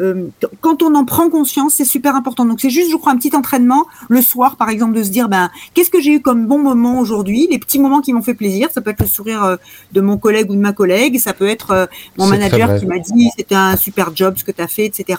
[0.00, 0.30] euh,
[0.60, 2.44] quand on en prend conscience, c'est super important.
[2.44, 5.28] Donc c'est juste, je crois, un petit entraînement le soir, par exemple, de se dire,
[5.28, 7.48] ben, qu'est-ce que j'ai eu comme bon moment aujourd'hui?
[7.50, 8.68] Les petits moments qui m'ont fait plaisir.
[8.72, 9.56] Ça peut être le sourire euh,
[9.92, 11.18] de mon collègue ou de ma collègue.
[11.18, 11.86] Ça peut être euh,
[12.16, 15.18] mon manager qui m'a dit, c'était un super job ce que tu as fait, etc.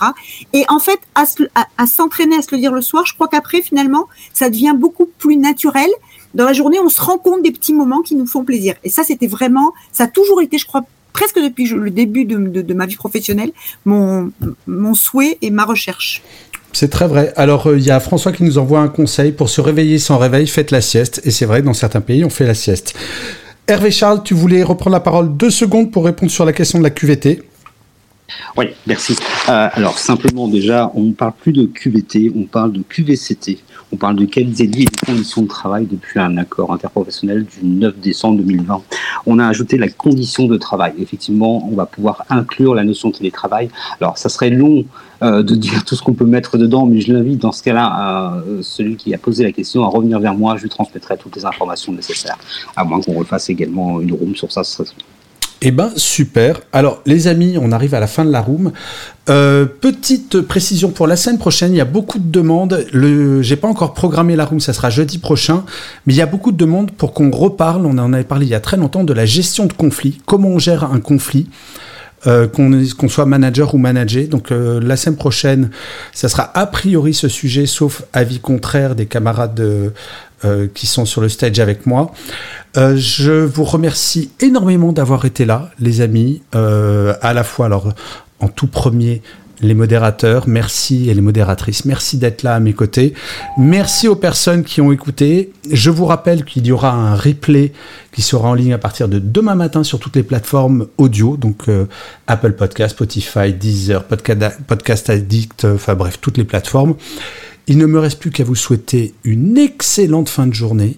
[0.53, 1.25] Et en fait, à,
[1.77, 5.09] à s'entraîner à se le dire le soir, je crois qu'après, finalement, ça devient beaucoup
[5.17, 5.89] plus naturel
[6.33, 8.75] dans la journée, on se rend compte des petits moments qui nous font plaisir.
[8.83, 12.73] Et ça, c'était vraiment, ça a toujours été, je crois, presque depuis le début de,
[12.73, 13.51] ma vie professionnelle,
[13.85, 14.31] mon,
[14.67, 16.21] mon souhait et ma recherche.
[16.73, 17.33] C'est très vrai.
[17.35, 20.17] Alors, euh, il y a François qui nous envoie un conseil pour se réveiller sans
[20.17, 21.21] réveil, faites la sieste.
[21.25, 22.93] Et c'est vrai, dans certains pays, on fait la sieste.
[23.67, 26.83] Hervé Charles, tu voulais reprendre la parole deux secondes pour répondre sur la question de
[26.83, 27.43] la QVT
[28.57, 29.15] Oui, merci.
[29.49, 33.59] Euh, alors simplement déjà, on ne parle plus de QVT, on parle de QVCT.
[33.93, 37.43] On parle de qualité de vie et de conditions de travail depuis un accord interprofessionnel
[37.43, 38.81] du 9 décembre 2020.
[39.25, 40.93] On a ajouté la condition de travail.
[40.97, 43.69] Effectivement, on va pouvoir inclure la notion de télétravail.
[43.99, 44.85] Alors, ça serait long
[45.23, 48.41] euh, de dire tout ce qu'on peut mettre dedans, mais je l'invite dans ce cas-là,
[48.47, 50.55] euh, celui qui a posé la question, à revenir vers moi.
[50.55, 52.37] Je lui transmettrai toutes les informations nécessaires,
[52.77, 54.63] à moins qu'on refasse également une room sur ça.
[54.63, 54.89] Ce serait
[55.63, 56.61] eh ben super.
[56.73, 58.71] Alors les amis, on arrive à la fin de la room.
[59.29, 62.85] Euh, petite précision pour la semaine prochaine, il y a beaucoup de demandes.
[62.91, 65.63] Le, j'ai pas encore programmé la room, ça sera jeudi prochain,
[66.05, 67.85] mais il y a beaucoup de demandes pour qu'on reparle.
[67.85, 70.49] On en avait parlé il y a très longtemps de la gestion de conflit, comment
[70.49, 71.47] on gère un conflit.
[72.27, 74.27] Euh, qu'on soit manager ou manager.
[74.27, 75.71] Donc euh, la semaine prochaine,
[76.13, 79.91] ça sera a priori ce sujet, sauf avis contraire des camarades de,
[80.43, 82.11] euh, qui sont sur le stage avec moi.
[82.75, 86.41] Euh, je vous remercie énormément d'avoir été là, les amis.
[86.55, 87.93] Euh, à la fois, alors,
[88.39, 89.21] en tout premier,
[89.61, 93.13] les modérateurs, merci et les modératrices, merci d'être là à mes côtés.
[93.59, 95.53] Merci aux personnes qui ont écouté.
[95.69, 97.71] Je vous rappelle qu'il y aura un replay
[98.11, 101.67] qui sera en ligne à partir de demain matin sur toutes les plateformes audio, donc
[102.25, 106.95] Apple Podcast, Spotify, Deezer, Podcast, Podcast Addict, enfin bref, toutes les plateformes.
[107.67, 110.97] Il ne me reste plus qu'à vous souhaiter une excellente fin de journée,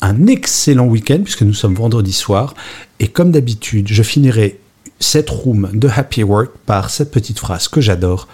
[0.00, 2.54] un excellent week-end, puisque nous sommes vendredi soir.
[2.98, 4.58] Et comme d'habitude, je finirai
[4.98, 8.28] cette room de Happy Work par cette petite phrase que j'adore.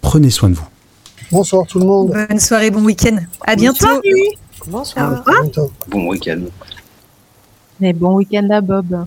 [0.00, 0.68] Prenez soin de vous.
[1.30, 2.12] Bonsoir tout le monde.
[2.28, 3.16] Bonne soirée, bon week-end.
[3.46, 3.86] À bientôt.
[4.66, 5.22] Bonsoir.
[5.24, 5.68] Bonsoir.
[5.88, 6.42] Bon week-end.
[7.80, 9.06] Et bon week-end à Bob.